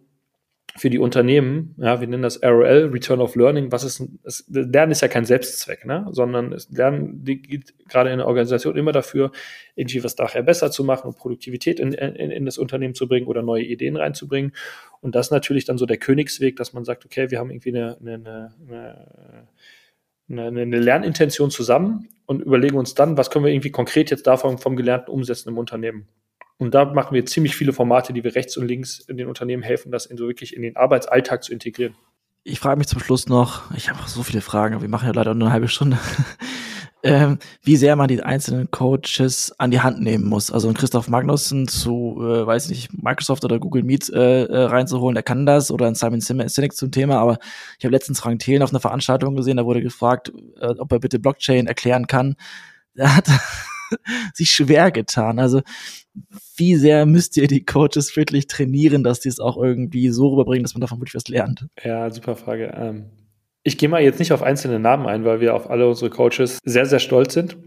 für 0.77 0.89
die 0.89 0.99
Unternehmen, 0.99 1.75
ja, 1.77 1.99
wir 1.99 2.07
nennen 2.07 2.23
das 2.23 2.41
ROL, 2.43 2.89
Return 2.93 3.21
of 3.21 3.35
Learning, 3.35 3.71
was 3.71 3.83
ist, 3.83 4.03
das 4.23 4.45
Lernen 4.47 4.91
ist 4.91 5.01
ja 5.01 5.07
kein 5.07 5.25
Selbstzweck, 5.25 5.85
ne, 5.85 6.07
sondern 6.11 6.51
das 6.51 6.69
Lernen 6.69 7.23
geht 7.23 7.73
gerade 7.87 8.11
in 8.11 8.17
der 8.17 8.27
Organisation 8.27 8.77
immer 8.77 8.91
dafür, 8.91 9.31
irgendwie 9.75 10.03
was 10.03 10.17
nachher 10.17 10.43
besser 10.43 10.71
zu 10.71 10.83
machen 10.83 11.07
und 11.07 11.17
Produktivität 11.17 11.79
in, 11.79 11.93
in, 11.93 12.31
in 12.31 12.45
das 12.45 12.57
Unternehmen 12.57 12.93
zu 12.93 13.07
bringen 13.07 13.27
oder 13.27 13.41
neue 13.41 13.63
Ideen 13.63 13.95
reinzubringen. 13.95 14.53
Und 15.01 15.15
das 15.15 15.27
ist 15.27 15.31
natürlich 15.31 15.65
dann 15.65 15.77
so 15.77 15.85
der 15.85 15.97
Königsweg, 15.97 16.55
dass 16.55 16.73
man 16.73 16.85
sagt, 16.85 17.05
okay, 17.05 17.31
wir 17.31 17.39
haben 17.39 17.49
irgendwie 17.49 17.69
eine, 17.69 17.97
eine, 17.99 18.53
eine, 20.29 20.47
eine, 20.47 20.61
eine 20.61 20.79
Lernintention 20.79 21.49
zusammen 21.51 22.09
und 22.25 22.41
überlegen 22.41 22.77
uns 22.77 22.93
dann, 22.93 23.17
was 23.17 23.31
können 23.31 23.45
wir 23.45 23.51
irgendwie 23.51 23.71
konkret 23.71 24.11
jetzt 24.11 24.27
davon 24.27 24.59
vom 24.59 24.75
Gelernten 24.75 25.11
umsetzen 25.11 25.49
im 25.49 25.57
Unternehmen. 25.57 26.07
Und 26.59 26.73
da 26.73 26.83
machen 26.83 27.15
wir 27.15 27.25
ziemlich 27.25 27.55
viele 27.55 27.71
Formate, 27.71 28.11
die 28.11 28.23
wir 28.23 28.35
rechts 28.35 28.57
und 28.57 28.67
links 28.67 28.99
in 28.99 29.15
den 29.15 29.27
Unternehmen 29.27 29.63
helfen, 29.63 29.91
das 29.91 30.05
in 30.05 30.17
so 30.17 30.27
wirklich 30.27 30.53
in 30.55 30.61
den 30.61 30.75
Arbeitsalltag 30.75 31.41
zu 31.41 31.53
integrieren. 31.53 31.95
Ich 32.43 32.59
frage 32.59 32.77
mich 32.77 32.87
zum 32.87 32.99
Schluss 32.99 33.29
noch, 33.29 33.71
ich 33.75 33.89
habe 33.89 33.99
so 34.07 34.23
viele 34.23 34.41
Fragen, 34.41 34.81
wir 34.81 34.89
machen 34.89 35.07
ja 35.07 35.13
leider 35.13 35.33
nur 35.33 35.47
eine 35.47 35.53
halbe 35.53 35.69
Stunde, 35.69 35.97
ähm, 37.03 37.39
wie 37.63 37.77
sehr 37.77 37.95
man 37.95 38.09
die 38.09 38.21
einzelnen 38.21 38.69
Coaches 38.71 39.53
an 39.57 39.71
die 39.71 39.79
Hand 39.79 40.01
nehmen 40.01 40.25
muss. 40.25 40.51
Also 40.51 40.71
Christoph 40.73 41.07
Magnussen 41.07 41.69
zu, 41.69 42.17
äh, 42.21 42.45
weiß 42.45 42.67
nicht, 42.69 42.91
Microsoft 42.91 43.45
oder 43.45 43.57
Google 43.57 43.83
Meet 43.83 44.09
äh, 44.09 44.43
äh, 44.43 44.63
reinzuholen, 44.63 45.15
der 45.15 45.23
kann 45.23 45.45
das, 45.45 45.71
oder 45.71 45.87
ein 45.87 45.95
Simon 45.95 46.19
Sinek 46.19 46.75
zum 46.75 46.91
Thema, 46.91 47.19
aber 47.19 47.39
ich 47.77 47.85
habe 47.85 47.93
letztens 47.93 48.19
Frank 48.19 48.39
Thelen 48.39 48.63
auf 48.63 48.71
einer 48.71 48.81
Veranstaltung 48.81 49.37
gesehen, 49.37 49.55
da 49.55 49.65
wurde 49.65 49.81
gefragt, 49.81 50.33
äh, 50.59 50.75
ob 50.77 50.91
er 50.91 50.99
bitte 50.99 51.19
Blockchain 51.19 51.67
erklären 51.67 52.07
kann. 52.07 52.35
Er 52.95 53.15
hat 53.15 53.29
sich 54.33 54.51
schwer 54.51 54.91
getan. 54.91 55.39
Also 55.39 55.61
wie 56.55 56.75
sehr 56.75 57.05
müsst 57.05 57.37
ihr 57.37 57.47
die 57.47 57.65
Coaches 57.65 58.15
wirklich 58.15 58.47
trainieren, 58.47 59.03
dass 59.03 59.19
die 59.19 59.29
es 59.29 59.39
auch 59.39 59.57
irgendwie 59.57 60.09
so 60.09 60.29
rüberbringen, 60.29 60.63
dass 60.63 60.73
man 60.73 60.81
davon 60.81 60.99
wirklich 60.99 61.15
was 61.15 61.27
lernt? 61.27 61.67
Ja, 61.83 62.09
super 62.11 62.35
Frage. 62.35 62.73
Ähm, 62.75 63.05
ich 63.63 63.77
gehe 63.77 63.89
mal 63.89 64.01
jetzt 64.01 64.19
nicht 64.19 64.33
auf 64.33 64.41
einzelne 64.41 64.79
Namen 64.79 65.05
ein, 65.05 65.25
weil 65.25 65.41
wir 65.41 65.55
auf 65.55 65.69
alle 65.69 65.87
unsere 65.87 66.09
Coaches 66.09 66.59
sehr, 66.63 66.85
sehr 66.85 66.99
stolz 66.99 67.33
sind. 67.33 67.57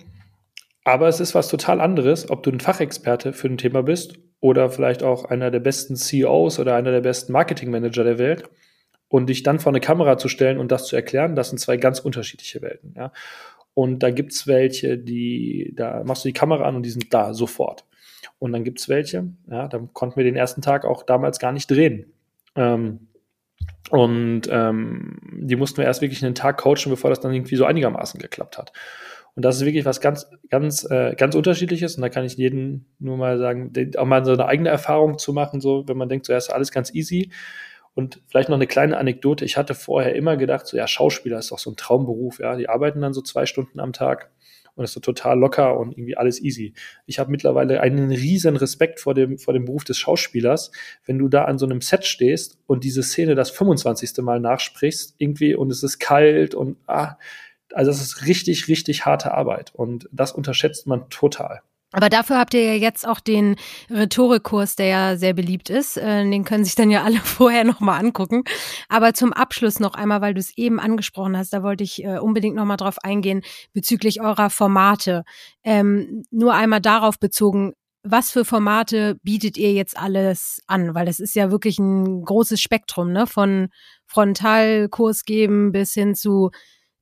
Aber 0.85 1.08
es 1.08 1.20
ist 1.20 1.35
was 1.35 1.48
total 1.48 1.80
anderes, 1.80 2.28
ob 2.28 2.42
du 2.42 2.50
ein 2.50 2.61
Fachexperte 2.61 3.32
für 3.32 3.48
ein 3.48 3.58
Thema 3.58 3.82
bist 3.82 4.18
oder 4.40 4.68
vielleicht 4.68 5.02
auch 5.04 5.24
einer 5.24 5.50
der 5.50 5.61
besten 5.61 5.94
CEOs 5.94 6.58
oder 6.58 6.74
einer 6.74 6.90
der 6.90 7.02
besten 7.02 7.32
Marketingmanager 7.32 8.02
der 8.02 8.18
Welt 8.18 8.50
und 9.06 9.26
dich 9.26 9.44
dann 9.44 9.61
vor 9.61 9.70
eine 9.70 9.80
Kamera 9.80 10.18
zu 10.18 10.28
stellen 10.28 10.58
und 10.58 10.72
das 10.72 10.87
zu 10.87 10.96
erklären, 10.96 11.37
das 11.37 11.50
sind 11.50 11.58
zwei 11.58 11.76
ganz 11.76 12.00
unterschiedliche 12.00 12.62
Welten. 12.62 12.94
Ja? 12.96 13.12
Und 13.74 14.00
da 14.02 14.11
gibt's 14.11 14.46
welche, 14.46 14.98
die, 14.98 15.72
da 15.76 16.02
machst 16.04 16.24
du 16.24 16.28
die 16.28 16.35
Kamera 16.35 16.64
an 16.64 16.76
und 16.76 16.82
die 16.82 16.90
sind 16.90 17.12
da 17.12 17.32
sofort. 17.32 17.87
Und 18.38 18.52
dann 18.52 18.64
gibt's 18.64 18.88
welche, 18.88 19.32
ja, 19.50 19.68
da 19.68 19.78
konnten 19.92 20.16
wir 20.16 20.24
den 20.24 20.37
ersten 20.37 20.62
Tag 20.62 20.85
auch 20.85 21.04
damals 21.04 21.38
gar 21.38 21.52
nicht 21.52 21.70
drehen. 21.70 22.12
Ähm, 22.54 23.08
und 23.90 24.42
ähm, 24.50 25.18
die 25.32 25.56
mussten 25.56 25.78
wir 25.78 25.85
erst 25.85 26.02
wirklich 26.02 26.24
einen 26.24 26.35
Tag 26.35 26.58
coachen, 26.58 26.90
bevor 26.90 27.11
das 27.11 27.20
dann 27.20 27.32
irgendwie 27.32 27.56
so 27.56 27.64
einigermaßen 27.64 28.20
geklappt 28.20 28.58
hat. 28.58 28.72
Und 29.35 29.44
das 29.44 29.56
ist 29.56 29.64
wirklich 29.64 29.85
was 29.85 30.00
ganz, 30.00 30.30
ganz, 30.50 30.85
äh, 30.90 31.14
ganz 31.16 31.35
unterschiedliches. 31.35 31.96
Und 31.96 32.02
da 32.02 32.08
kann 32.08 32.24
ich 32.24 32.37
jedem 32.37 32.85
nur 32.98 33.16
mal 33.16 33.38
sagen, 33.38 33.72
auch 33.96 34.04
mal 34.04 34.24
so 34.24 34.32
eine 34.32 34.46
eigene 34.46 34.68
Erfahrung 34.68 35.18
zu 35.18 35.32
machen, 35.32 35.61
so 35.61 35.88
wenn 35.88 35.96
man 35.96 36.08
denkt, 36.08 36.26
so 36.26 36.32
ja, 36.32 36.38
ist 36.38 36.52
alles 36.52 36.70
ganz 36.70 36.92
easy. 36.94 37.30
Und 37.94 38.22
vielleicht 38.28 38.48
noch 38.48 38.57
eine 38.57 38.66
kleine 38.66 38.96
Anekdote. 38.96 39.44
Ich 39.44 39.57
hatte 39.57 39.74
vorher 39.74 40.14
immer 40.14 40.37
gedacht, 40.37 40.66
so 40.66 40.76
ja, 40.76 40.87
Schauspieler 40.87 41.38
ist 41.38 41.50
doch 41.50 41.59
so 41.59 41.70
ein 41.70 41.76
Traumberuf, 41.76 42.38
ja. 42.38 42.57
Die 42.57 42.68
arbeiten 42.68 43.00
dann 43.00 43.12
so 43.12 43.20
zwei 43.20 43.46
Stunden 43.46 43.81
am 43.81 43.92
Tag 43.92 44.31
und 44.74 44.85
ist 44.85 44.92
so 44.92 45.00
total 45.00 45.38
locker 45.38 45.78
und 45.78 45.92
irgendwie 45.92 46.16
alles 46.16 46.40
easy. 46.42 46.74
Ich 47.07 47.18
habe 47.18 47.31
mittlerweile 47.31 47.81
einen 47.81 48.11
riesen 48.11 48.57
Respekt 48.57 49.00
vor 49.00 49.14
dem, 49.14 49.38
vor 49.38 49.52
dem 49.52 49.66
Beruf 49.66 49.85
des 49.85 49.98
Schauspielers, 49.98 50.72
wenn 51.05 51.18
du 51.18 51.28
da 51.28 51.44
an 51.44 51.59
so 51.59 51.66
einem 51.66 51.81
Set 51.81 52.07
stehst 52.07 52.59
und 52.66 52.85
diese 52.85 53.02
Szene 53.02 53.35
das 53.35 53.50
25. 53.50 54.16
Mal 54.22 54.40
nachsprichst, 54.40 55.14
irgendwie, 55.18 55.55
und 55.55 55.70
es 55.70 55.83
ist 55.83 55.98
kalt 55.98 56.55
und 56.55 56.78
ah, 56.87 57.16
also 57.72 57.90
das 57.90 58.00
ist 58.00 58.26
richtig, 58.26 58.68
richtig 58.68 59.05
harte 59.05 59.33
Arbeit 59.33 59.74
und 59.74 60.09
das 60.12 60.33
unterschätzt 60.33 60.87
man 60.87 61.09
total. 61.11 61.62
Aber 61.92 62.09
dafür 62.09 62.38
habt 62.38 62.55
ihr 62.55 62.64
ja 62.64 62.74
jetzt 62.74 63.07
auch 63.07 63.20
den 63.20 63.57
Rhetorikkurs, 63.90 64.76
der 64.76 64.87
ja 64.87 65.16
sehr 65.16 65.35
beliebt 65.35 65.70
ist. 65.70 65.98
Äh, 65.98 66.28
den 66.28 66.44
können 66.44 66.64
sich 66.64 66.74
dann 66.74 66.90
ja 66.90 67.05
alle 67.05 67.18
vorher 67.24 67.64
nochmal 67.64 68.00
angucken. 68.00 68.44
Aber 68.88 69.14
zum 69.14 69.33
Abschluss 69.33 69.78
noch 69.78 69.94
einmal, 69.94 70.20
weil 70.20 70.35
du 70.35 70.40
es 70.40 70.57
eben 70.57 70.81
angesprochen 70.81 71.37
hast, 71.37 71.52
da 71.52 71.62
wollte 71.62 71.85
ich 71.85 72.02
äh, 72.05 72.18
unbedingt 72.18 72.57
nochmal 72.57 72.78
drauf 72.78 72.98
eingehen 73.02 73.42
bezüglich 73.72 74.20
eurer 74.20 74.50
Formate. 74.50 75.24
Ähm, 75.62 76.24
nur 76.31 76.55
einmal 76.55 76.81
darauf 76.81 77.18
bezogen, 77.18 77.74
was 78.05 78.33
für 78.33 78.44
Formate 78.44 79.16
bietet 79.22 79.57
ihr 79.57 79.72
jetzt 79.72 79.96
alles 79.96 80.61
an? 80.66 80.94
Weil 80.94 81.07
das 81.07 81.20
ist 81.20 81.37
ja 81.37 81.50
wirklich 81.52 81.78
ein 81.78 82.24
großes 82.24 82.61
Spektrum, 82.61 83.12
ne? 83.12 83.26
Von 83.26 83.68
Frontalkurs 84.07 85.24
geben 85.24 85.70
bis 85.72 85.92
hin 85.92 86.14
zu 86.14 86.50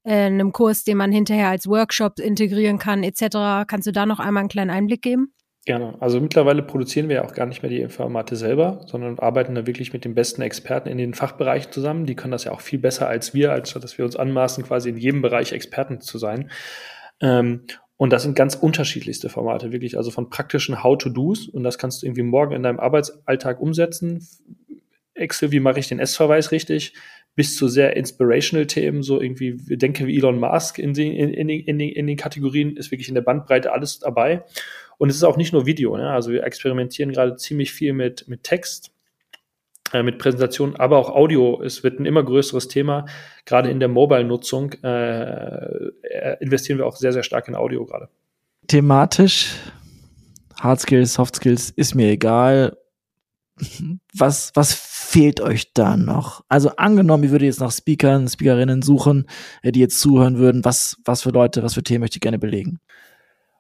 einem 0.05 0.53
Kurs, 0.53 0.85
den 0.85 0.97
man 0.97 1.13
hinterher 1.13 1.49
als 1.49 1.67
Workshop 1.67 2.19
integrieren 2.19 2.79
kann, 2.79 3.03
etc. 3.03 3.67
Kannst 3.67 3.87
du 3.87 3.93
da 3.93 4.07
noch 4.07 4.19
einmal 4.19 4.43
einen 4.43 4.49
kleinen 4.49 4.71
Einblick 4.71 5.03
geben? 5.03 5.35
Gerne. 5.67 5.95
Also 6.01 6.21
mittlerweile 6.21 6.63
produzieren 6.63 7.09
wir 7.11 7.17
ja 7.17 7.25
auch 7.25 7.35
gar 7.35 7.45
nicht 7.45 7.63
mehr 7.63 7.71
die 7.71 7.89
Formate 7.91 8.35
selber, 8.35 8.81
sondern 8.87 9.19
arbeiten 9.19 9.55
da 9.55 9.67
wirklich 9.67 9.93
mit 9.93 10.07
den 10.07 10.15
besten 10.15 10.41
Experten 10.41 10.89
in 10.89 10.97
den 10.97 11.13
Fachbereichen 11.13 11.71
zusammen. 11.71 12.07
Die 12.07 12.17
können 12.17 12.33
das 12.33 12.45
ja 12.45 12.53
auch 12.53 12.63
viel 12.63 12.79
besser 12.79 13.09
als 13.09 13.35
wir, 13.35 13.53
als 13.53 13.75
dass 13.75 13.99
wir 13.99 14.07
uns 14.07 14.17
anmaßen, 14.17 14.65
quasi 14.65 14.89
in 14.89 14.97
jedem 14.97 15.21
Bereich 15.21 15.53
Experten 15.53 16.01
zu 16.01 16.17
sein. 16.17 16.51
Ähm, 17.21 17.67
und 17.99 18.11
das 18.11 18.23
sind 18.23 18.35
ganz 18.35 18.55
unterschiedlichste 18.55 19.29
Formate, 19.29 19.73
wirklich, 19.73 19.99
also 19.99 20.11
von 20.11 20.31
praktischen 20.31 20.83
How-to-Dos. 20.83 21.49
Und 21.49 21.63
das 21.63 21.77
kannst 21.77 22.01
du 22.01 22.07
irgendwie 22.07 22.23
morgen 22.23 22.55
in 22.55 22.63
deinem 22.63 22.81
Arbeitsalltag 22.81 23.61
umsetzen. 23.61 24.27
Excel, 25.13 25.53
wie 25.53 25.61
mache 25.61 25.79
ich 25.79 25.89
den 25.89 25.99
S-Verweis 25.99 26.53
richtig? 26.53 26.95
Bis 27.41 27.57
zu 27.57 27.69
sehr 27.69 27.97
inspirational 27.97 28.67
Themen, 28.67 29.03
so 29.03 29.19
irgendwie, 29.19 29.57
denke 29.79 30.07
wie 30.07 30.19
Elon 30.19 30.39
Musk 30.39 30.79
in, 30.79 30.93
den, 30.93 31.15
in, 31.15 31.49
in, 31.49 31.81
in, 31.81 32.07
den 32.07 32.17
Kategorien, 32.19 32.77
ist 32.77 32.91
wirklich 32.91 33.09
in 33.09 33.15
der 33.15 33.23
Bandbreite 33.23 33.73
alles 33.73 33.99
dabei. 33.99 34.45
Und 34.99 35.09
es 35.09 35.17
ist 35.17 35.25
auch 35.25 35.39
nicht 35.39 35.55
nur 35.55 35.65
Video, 35.65 35.97
ne? 35.97 36.11
also 36.11 36.33
wir 36.33 36.45
experimentieren 36.45 37.13
gerade 37.13 37.37
ziemlich 37.37 37.73
viel 37.73 37.95
mit, 37.95 38.29
mit 38.29 38.43
Text, 38.43 38.93
äh, 39.95 40.03
mit 40.03 40.19
Präsentationen, 40.19 40.77
aber 40.77 40.99
auch 40.99 41.09
Audio. 41.09 41.63
Es 41.63 41.83
wird 41.83 41.99
ein 41.99 42.05
immer 42.05 42.23
größeres 42.23 42.69
Thema. 42.69 43.07
Gerade 43.47 43.71
in 43.71 43.81
der 43.81 43.89
Mobile-Nutzung 43.89 44.75
äh, 44.83 45.65
äh 46.03 46.37
investieren 46.41 46.77
wir 46.77 46.85
auch 46.85 46.97
sehr, 46.97 47.15
sehr 47.15 47.23
stark 47.23 47.49
in 47.49 47.55
Audio 47.55 47.87
gerade. 47.87 48.11
Thematisch, 48.67 49.55
Hard 50.61 50.81
Skills, 50.81 51.15
Soft 51.15 51.37
Skills, 51.37 51.71
ist 51.71 51.95
mir 51.95 52.11
egal 52.11 52.77
was, 54.15 54.53
was 54.55 54.73
fehlt 54.73 55.41
euch 55.41 55.73
da 55.73 55.97
noch? 55.97 56.45
Also 56.49 56.71
angenommen, 56.77 57.25
ihr 57.25 57.31
würdet 57.31 57.47
jetzt 57.47 57.61
nach 57.61 57.73
Speakern, 57.73 58.29
Speakerinnen 58.29 58.83
suchen, 58.83 59.27
äh, 59.63 59.73
die 59.73 59.81
jetzt 59.81 60.01
zuhören 60.01 60.39
würden, 60.39 60.65
was, 60.65 60.97
was 61.05 61.23
für 61.23 61.31
Leute, 61.31 61.63
was 61.63 61.75
für 61.75 61.83
Themen 61.83 62.01
möchte 62.01 62.17
ich 62.17 62.23
gerne 62.23 62.39
belegen? 62.39 62.81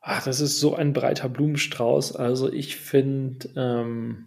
Ach, 0.01 0.25
das 0.25 0.41
ist 0.41 0.61
so 0.61 0.75
ein 0.75 0.93
breiter 0.93 1.29
Blumenstrauß. 1.29 2.17
Also 2.17 2.51
ich 2.51 2.77
finde, 2.77 3.51
ähm, 3.55 4.27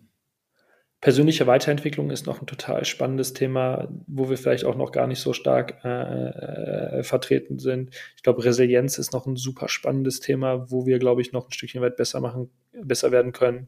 persönliche 1.02 1.48
Weiterentwicklung 1.48 2.12
ist 2.12 2.28
noch 2.28 2.40
ein 2.40 2.48
total 2.48 2.86
spannendes 2.86 3.34
Thema, 3.34 3.90
wo 4.08 4.30
wir 4.30 4.38
vielleicht 4.38 4.64
auch 4.64 4.76
noch 4.76 4.92
gar 4.92 5.08
nicht 5.08 5.20
so 5.20 5.34
stark 5.34 5.84
äh, 5.84 7.00
äh, 7.00 7.04
vertreten 7.04 7.60
sind. 7.60 7.94
Ich 8.16 8.24
glaube, 8.24 8.46
Resilienz 8.46 8.98
ist 8.98 9.12
noch 9.12 9.26
ein 9.26 9.36
super 9.36 9.68
spannendes 9.68 10.20
Thema, 10.20 10.72
wo 10.72 10.86
wir, 10.86 11.00
glaube 11.00 11.22
ich, 11.22 11.34
noch 11.34 11.48
ein 11.48 11.52
Stückchen 11.52 11.82
weit 11.82 11.98
besser 11.98 12.22
machen, 12.22 12.52
besser 12.72 13.12
werden 13.12 13.34
können. 13.34 13.68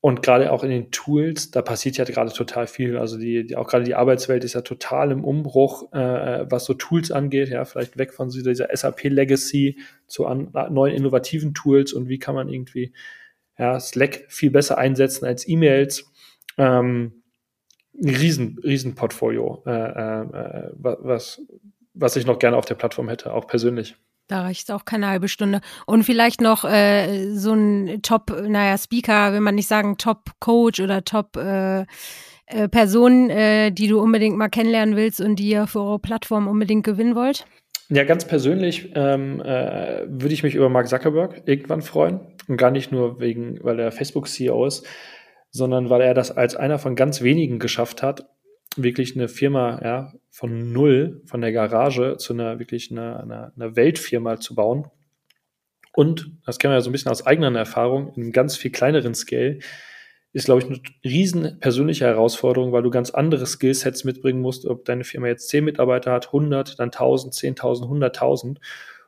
Und 0.00 0.22
gerade 0.22 0.52
auch 0.52 0.62
in 0.62 0.70
den 0.70 0.90
Tools, 0.92 1.50
da 1.50 1.60
passiert 1.60 1.96
ja 1.96 2.04
gerade 2.04 2.32
total 2.32 2.68
viel. 2.68 2.96
Also 2.96 3.18
die, 3.18 3.44
die 3.44 3.56
auch 3.56 3.66
gerade 3.66 3.84
die 3.84 3.96
Arbeitswelt 3.96 4.44
ist 4.44 4.54
ja 4.54 4.60
total 4.60 5.10
im 5.10 5.24
Umbruch, 5.24 5.92
äh, 5.92 6.48
was 6.48 6.66
so 6.66 6.74
Tools 6.74 7.10
angeht. 7.10 7.48
Ja, 7.48 7.64
vielleicht 7.64 7.98
weg 7.98 8.14
von 8.14 8.30
dieser 8.30 8.68
SAP 8.72 9.04
Legacy 9.04 9.78
zu 10.06 10.26
an, 10.26 10.52
neuen 10.70 10.94
innovativen 10.94 11.52
Tools 11.52 11.92
und 11.92 12.08
wie 12.08 12.20
kann 12.20 12.36
man 12.36 12.48
irgendwie 12.48 12.92
ja, 13.58 13.80
Slack 13.80 14.24
viel 14.28 14.52
besser 14.52 14.78
einsetzen 14.78 15.24
als 15.26 15.48
E-Mails. 15.48 16.08
Ähm, 16.56 17.24
ein 18.00 18.08
riesen, 18.08 18.58
riesen 18.62 18.94
Portfolio, 18.94 19.62
äh, 19.66 19.72
äh, 19.72 20.70
was, 20.76 21.42
was 21.94 22.14
ich 22.14 22.26
noch 22.26 22.38
gerne 22.38 22.56
auf 22.56 22.66
der 22.66 22.76
Plattform 22.76 23.08
hätte, 23.08 23.32
auch 23.34 23.48
persönlich. 23.48 23.96
Da 24.28 24.42
reicht 24.42 24.70
auch 24.70 24.84
keine 24.84 25.08
halbe 25.08 25.28
Stunde. 25.28 25.60
Und 25.86 26.04
vielleicht 26.04 26.40
noch 26.40 26.64
äh, 26.64 27.32
so 27.34 27.52
ein 27.52 28.00
Top, 28.02 28.30
naja, 28.46 28.78
Speaker, 28.78 29.32
will 29.32 29.40
man 29.40 29.54
nicht 29.54 29.68
sagen 29.68 29.96
Top-Coach 29.96 30.80
oder 30.80 31.04
Top- 31.04 31.36
äh, 31.36 31.86
äh, 32.50 32.68
Person, 32.68 33.28
äh, 33.28 33.70
die 33.70 33.88
du 33.88 34.00
unbedingt 34.00 34.36
mal 34.36 34.48
kennenlernen 34.48 34.96
willst 34.96 35.20
und 35.20 35.36
die 35.36 35.50
ihr 35.50 35.66
für 35.66 35.80
eure 35.80 35.98
Plattform 35.98 36.48
unbedingt 36.48 36.84
gewinnen 36.84 37.14
wollt? 37.14 37.44
Ja, 37.90 38.04
ganz 38.04 38.26
persönlich 38.26 38.92
ähm, 38.94 39.40
äh, 39.40 40.04
würde 40.06 40.34
ich 40.34 40.42
mich 40.42 40.54
über 40.54 40.68
Mark 40.68 40.88
Zuckerberg 40.88 41.42
irgendwann 41.46 41.82
freuen. 41.82 42.20
Und 42.46 42.56
gar 42.56 42.70
nicht 42.70 42.92
nur 42.92 43.20
wegen, 43.20 43.58
weil 43.62 43.78
er 43.78 43.92
Facebook-CEO 43.92 44.64
ist, 44.66 44.86
sondern 45.50 45.90
weil 45.90 46.00
er 46.00 46.14
das 46.14 46.30
als 46.30 46.56
einer 46.56 46.78
von 46.78 46.96
ganz 46.96 47.22
wenigen 47.22 47.58
geschafft 47.58 48.02
hat, 48.02 48.26
wirklich 48.82 49.14
eine 49.14 49.28
Firma 49.28 49.80
ja, 49.82 50.12
von 50.30 50.72
null, 50.72 51.22
von 51.26 51.40
der 51.40 51.52
Garage 51.52 52.16
zu 52.18 52.32
einer 52.32 52.58
wirklich 52.58 52.90
einer, 52.90 53.20
einer, 53.20 53.52
einer 53.56 53.76
Weltfirma 53.76 54.38
zu 54.40 54.54
bauen. 54.54 54.88
Und, 55.92 56.30
das 56.46 56.58
kennen 56.58 56.72
wir 56.72 56.76
ja 56.76 56.80
so 56.80 56.90
ein 56.90 56.92
bisschen 56.92 57.10
aus 57.10 57.26
eigener 57.26 57.56
Erfahrung, 57.58 58.12
in 58.14 58.22
einem 58.22 58.32
ganz 58.32 58.56
viel 58.56 58.70
kleineren 58.70 59.14
Scale, 59.14 59.58
ist, 60.32 60.44
glaube 60.44 60.60
ich, 60.60 60.66
eine 60.68 60.80
riesen 61.04 61.58
persönliche 61.58 62.04
Herausforderung, 62.04 62.72
weil 62.72 62.82
du 62.82 62.90
ganz 62.90 63.10
andere 63.10 63.46
Skillsets 63.46 64.04
mitbringen 64.04 64.40
musst, 64.40 64.66
ob 64.66 64.84
deine 64.84 65.04
Firma 65.04 65.26
jetzt 65.26 65.48
10 65.48 65.64
Mitarbeiter 65.64 66.12
hat, 66.12 66.26
100, 66.26 66.78
dann 66.78 66.88
1000, 66.88 67.34
10.000, 67.34 67.88
100.000 67.88 68.58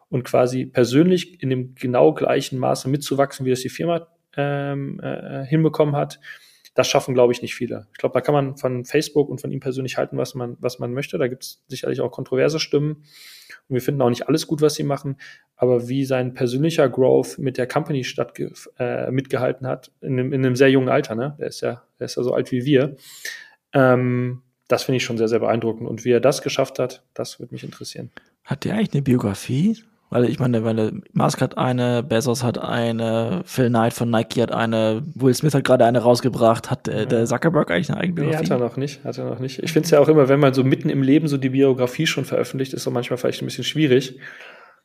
und 0.09 0.24
quasi 0.24 0.66
persönlich 0.66 1.42
in 1.42 1.50
dem 1.50 1.74
genau 1.74 2.12
gleichen 2.14 2.59
Maße 2.59 2.88
mitzuwachsen, 2.88 3.46
wie 3.46 3.50
es 3.50 3.61
die 3.61 3.68
Firma 3.68 4.09
ähm, 4.37 4.98
äh, 5.00 5.44
hinbekommen 5.44 5.94
hat, 5.94 6.20
das 6.74 6.88
schaffen, 6.88 7.14
glaube 7.14 7.33
ich, 7.33 7.42
nicht 7.42 7.54
viele. 7.54 7.88
Ich 7.92 7.98
glaube, 7.98 8.12
da 8.12 8.20
kann 8.20 8.35
man 8.35 8.56
von 8.56 8.85
Facebook 8.85 9.28
und 9.28 9.40
von 9.40 9.50
ihm 9.50 9.61
persönlich 9.61 9.96
halten, 9.96 10.16
was 10.16 10.35
man, 10.35 10.56
was 10.61 10.78
man 10.78 10.92
möchte. 10.92 11.18
Da 11.18 11.28
gibt 11.28 11.42
es 11.42 11.64
sicherlich 11.66 12.00
auch 12.00 12.11
kontroverse 12.11 12.61
Stimmen. 12.61 13.04
Und 13.68 13.74
wir 13.74 13.80
finden 13.80 14.02
auch 14.02 14.09
nicht 14.09 14.28
alles 14.28 14.46
gut, 14.46 14.62
was 14.62 14.74
sie 14.74 14.85
machen. 14.85 15.16
Aber 15.56 15.88
wie 15.88 16.04
sein 16.04 16.35
persönlicher 16.35 16.88
Growth 16.88 17.38
mit 17.38 17.59
der 17.59 17.66
Company 17.66 18.04
statt, 18.04 18.38
äh, 18.78 19.11
mitgehalten 19.11 19.66
hat, 19.66 19.90
in 20.00 20.18
einem, 20.18 20.33
in 20.33 20.44
einem 20.44 20.56
sehr 20.56 20.70
jungen 20.70 20.88
Alter, 20.88 21.14
ne? 21.14 21.37
Der 21.38 21.48
ist 21.48 21.61
ja, 21.61 21.83
der 21.98 22.06
ist 22.06 22.16
ja 22.16 22.22
so 22.22 22.35
alt 22.35 22.52
wie 22.52 22.64
wir. 22.64 22.96
Ähm, 23.72 24.42
das 24.68 24.85
finde 24.85 24.98
ich 24.98 25.04
schon 25.04 25.18
sehr, 25.18 25.28
sehr 25.28 25.40
beeindruckend. 25.40 25.88
Und 25.88 26.04
wie 26.04 26.12
er 26.12 26.20
das 26.20 26.42
geschafft 26.42 26.78
hat, 26.78 27.02
das 27.14 27.40
würde 27.40 27.52
mich 27.52 27.64
interessieren. 27.64 28.11
Hat 28.44 28.64
der 28.64 28.74
eigentlich 28.74 28.92
eine 28.92 29.02
Biografie? 29.02 29.76
Weil 30.11 30.29
ich 30.29 30.40
meine, 30.40 30.64
weil 30.64 31.03
Musk 31.12 31.40
hat 31.40 31.57
eine, 31.57 32.03
Bezos 32.03 32.42
hat 32.42 32.59
eine, 32.59 33.42
Phil 33.44 33.68
Knight 33.68 33.94
von 33.94 34.11
Nike 34.11 34.42
hat 34.42 34.51
eine, 34.51 35.03
Will 35.14 35.33
Smith 35.33 35.55
hat 35.55 35.62
gerade 35.62 35.85
eine 35.85 36.01
rausgebracht. 36.01 36.68
Hat 36.68 36.88
äh, 36.88 37.07
der 37.07 37.27
Zuckerberg 37.27 37.70
eigentlich 37.70 37.90
eine 37.90 38.01
eigene 38.01 38.14
Biografie? 38.14 38.42
Nee, 38.42 38.51
hat 38.51 38.61
er 38.61 38.66
noch 38.66 38.77
nicht. 38.77 39.05
Hat 39.05 39.18
er 39.18 39.25
noch 39.27 39.38
nicht. 39.38 39.62
Ich 39.62 39.73
finde 39.73 39.85
es 39.85 39.90
ja 39.92 40.01
auch 40.01 40.09
immer, 40.09 40.29
wenn 40.29 40.40
man 40.40 40.53
so 40.53 40.64
mitten 40.64 40.90
im 40.90 41.05
Leben 41.05 41.29
so 41.29 41.37
die 41.37 41.51
Biografie 41.51 42.09
schon 42.09 42.25
veröffentlicht, 42.25 42.75
ist 42.75 42.83
so 42.83 42.90
manchmal 42.90 43.18
vielleicht 43.18 43.40
ein 43.40 43.46
bisschen 43.46 43.62
schwierig. 43.62 44.18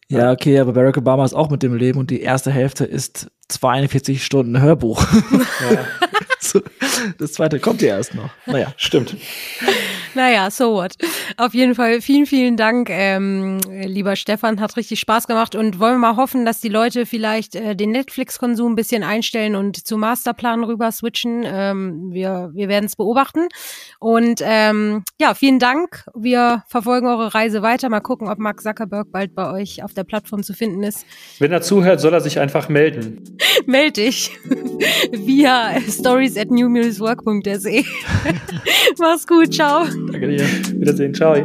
Ja, 0.08 0.32
okay, 0.32 0.60
aber 0.60 0.74
Barack 0.74 0.98
Obama 0.98 1.26
ist 1.26 1.34
auch 1.34 1.50
mit 1.50 1.64
dem 1.64 1.76
Leben 1.76 1.98
und 1.98 2.12
die 2.12 2.22
erste 2.22 2.52
Hälfte 2.52 2.86
ist 2.86 3.32
42 3.50 4.24
Stunden 4.24 4.62
Hörbuch. 4.62 5.04
Ja. 5.72 6.62
das 7.18 7.34
zweite 7.34 7.60
kommt 7.60 7.82
ja 7.82 7.98
erst 7.98 8.14
noch. 8.14 8.30
Naja. 8.46 8.74
Stimmt. 8.78 9.16
Naja, 10.16 10.50
so 10.50 10.74
what. 10.74 10.94
Auf 11.38 11.54
jeden 11.54 11.76
Fall 11.76 12.02
vielen, 12.02 12.26
vielen 12.26 12.58
Dank, 12.58 12.90
ähm, 12.90 13.60
lieber 13.70 14.16
Stefan. 14.16 14.60
Hat 14.62 14.78
richtig 14.78 15.00
Spaß 15.00 15.28
gemacht 15.28 15.56
und 15.56 15.80
wollen 15.80 15.96
wir 15.96 16.14
mal 16.14 16.16
hoffen, 16.16 16.46
dass 16.46 16.62
die 16.62 16.70
Leute 16.70 17.06
vielleicht 17.06 17.56
äh, 17.56 17.76
den 17.76 17.92
Netflix-Konsum 17.92 18.74
ein 18.74 18.76
bisschen 18.76 19.04
einstellen 19.04 19.56
und 19.56 19.86
zu 19.86 19.98
Masterplan 19.98 20.64
rüber 20.64 20.92
switchen. 20.92 21.44
Ähm, 21.46 22.12
wir 22.12 22.52
wir 22.54 22.70
werden 22.70 22.86
es 22.86 22.96
beobachten. 22.96 23.48
Und 24.00 24.42
ähm, 24.44 25.04
ja, 25.20 25.34
vielen 25.34 25.60
Dank. 25.60 26.06
Wir 26.16 26.64
verfolgen 26.68 27.08
eure 27.08 27.34
Reise 27.34 27.62
weiter. 27.62 27.90
Mal 27.90 28.00
gucken, 28.00 28.30
ob 28.30 28.40
Mark 28.40 28.62
Zuckerberg 28.62 29.12
bald 29.12 29.36
bei 29.36 29.52
euch 29.52 29.84
auf 29.84 29.94
der 29.94 30.04
Plattform 30.04 30.44
zu 30.44 30.54
finden 30.54 30.84
ist. 30.84 31.06
Wenn 31.40 31.52
er 31.52 31.62
zuhört, 31.62 32.00
soll 32.00 32.14
er 32.14 32.22
sich 32.22 32.40
einfach 32.40 32.70
melden. 32.70 33.38
Meld 33.66 33.98
dich 33.98 34.32
via 35.12 35.80
stories 35.90 36.38
at 36.38 36.52
newmuswork.de. 36.52 37.84
Mach's 38.98 39.28
gut, 39.28 39.54
ciao. 39.54 39.86
Danke 40.12 40.28
dir. 40.28 40.46
Wiedersehen. 40.80 41.14
Ciao. 41.14 41.36